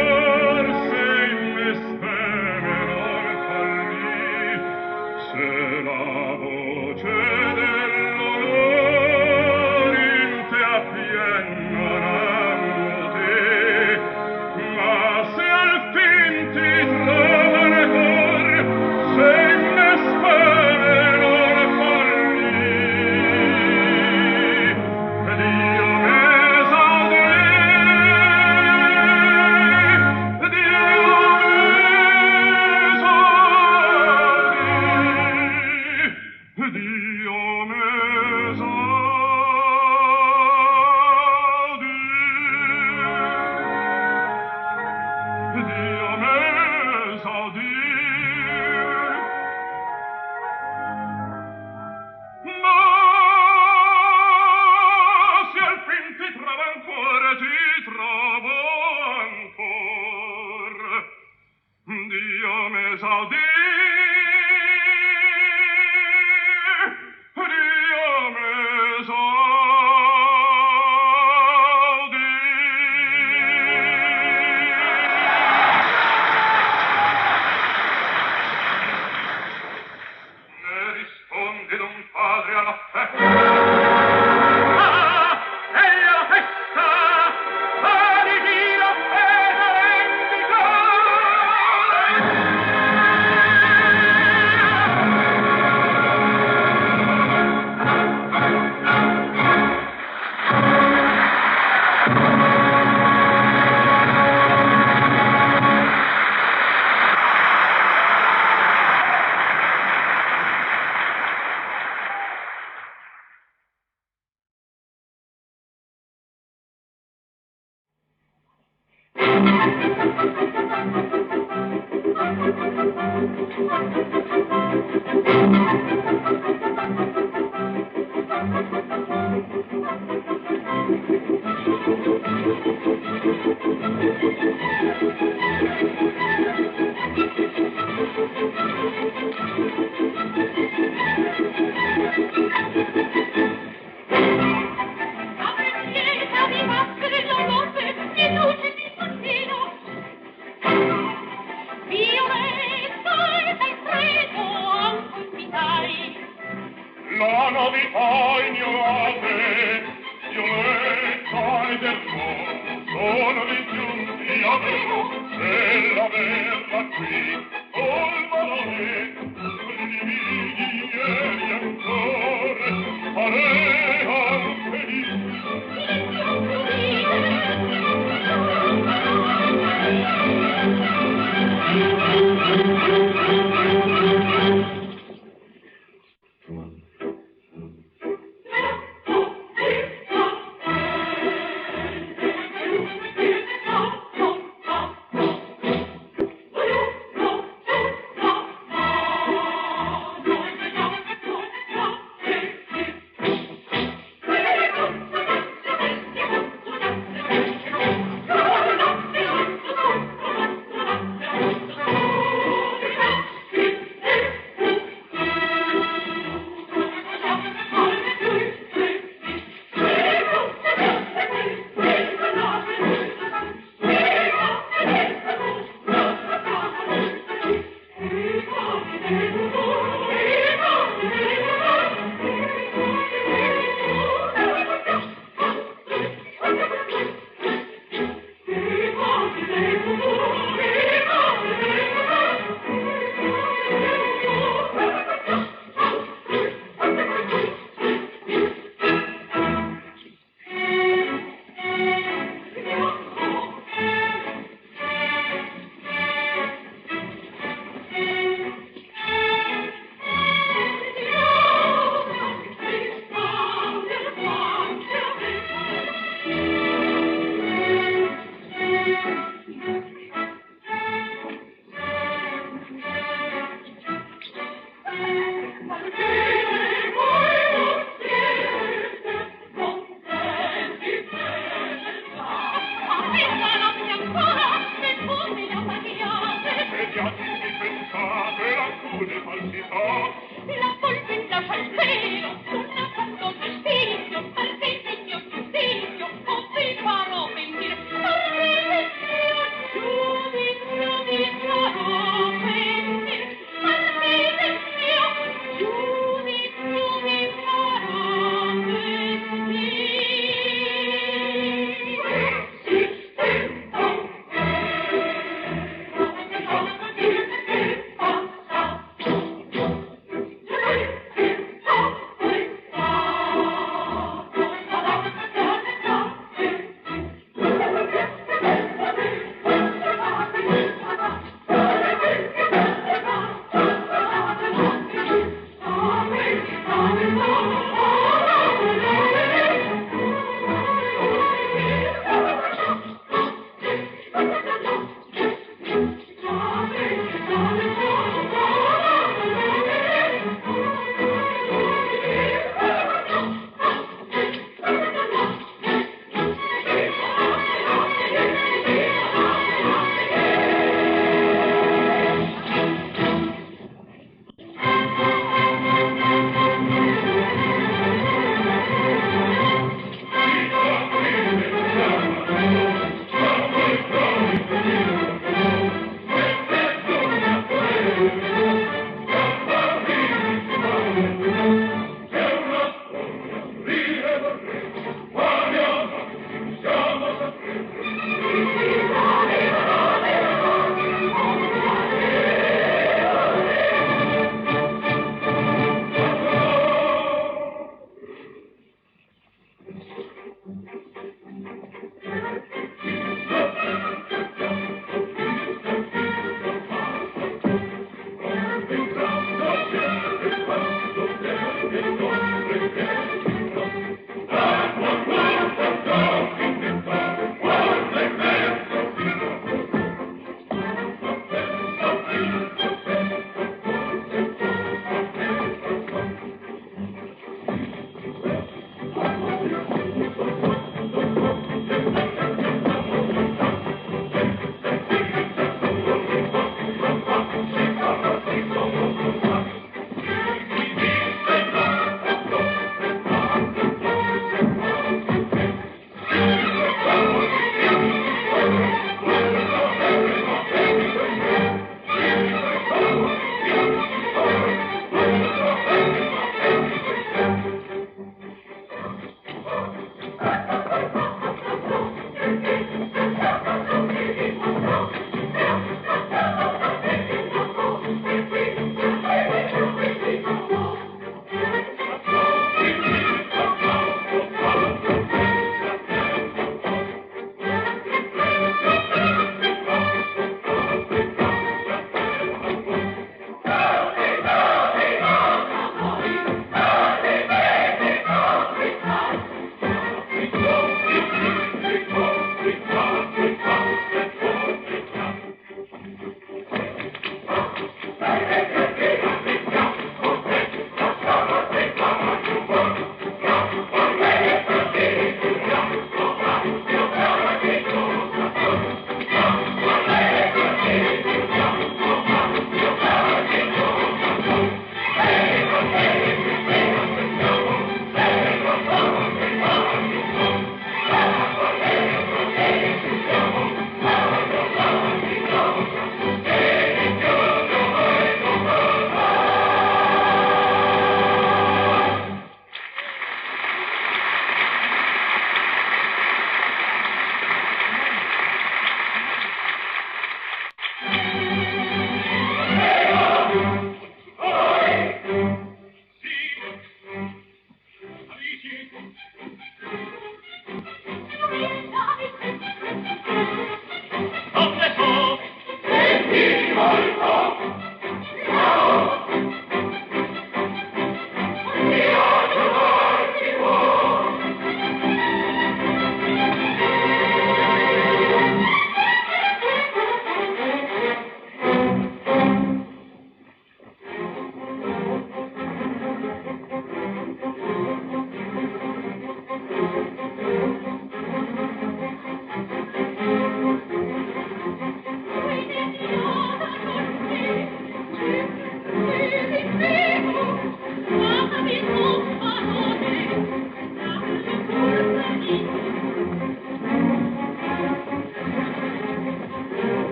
Africa. 275.86 276.19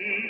see 0.00 0.29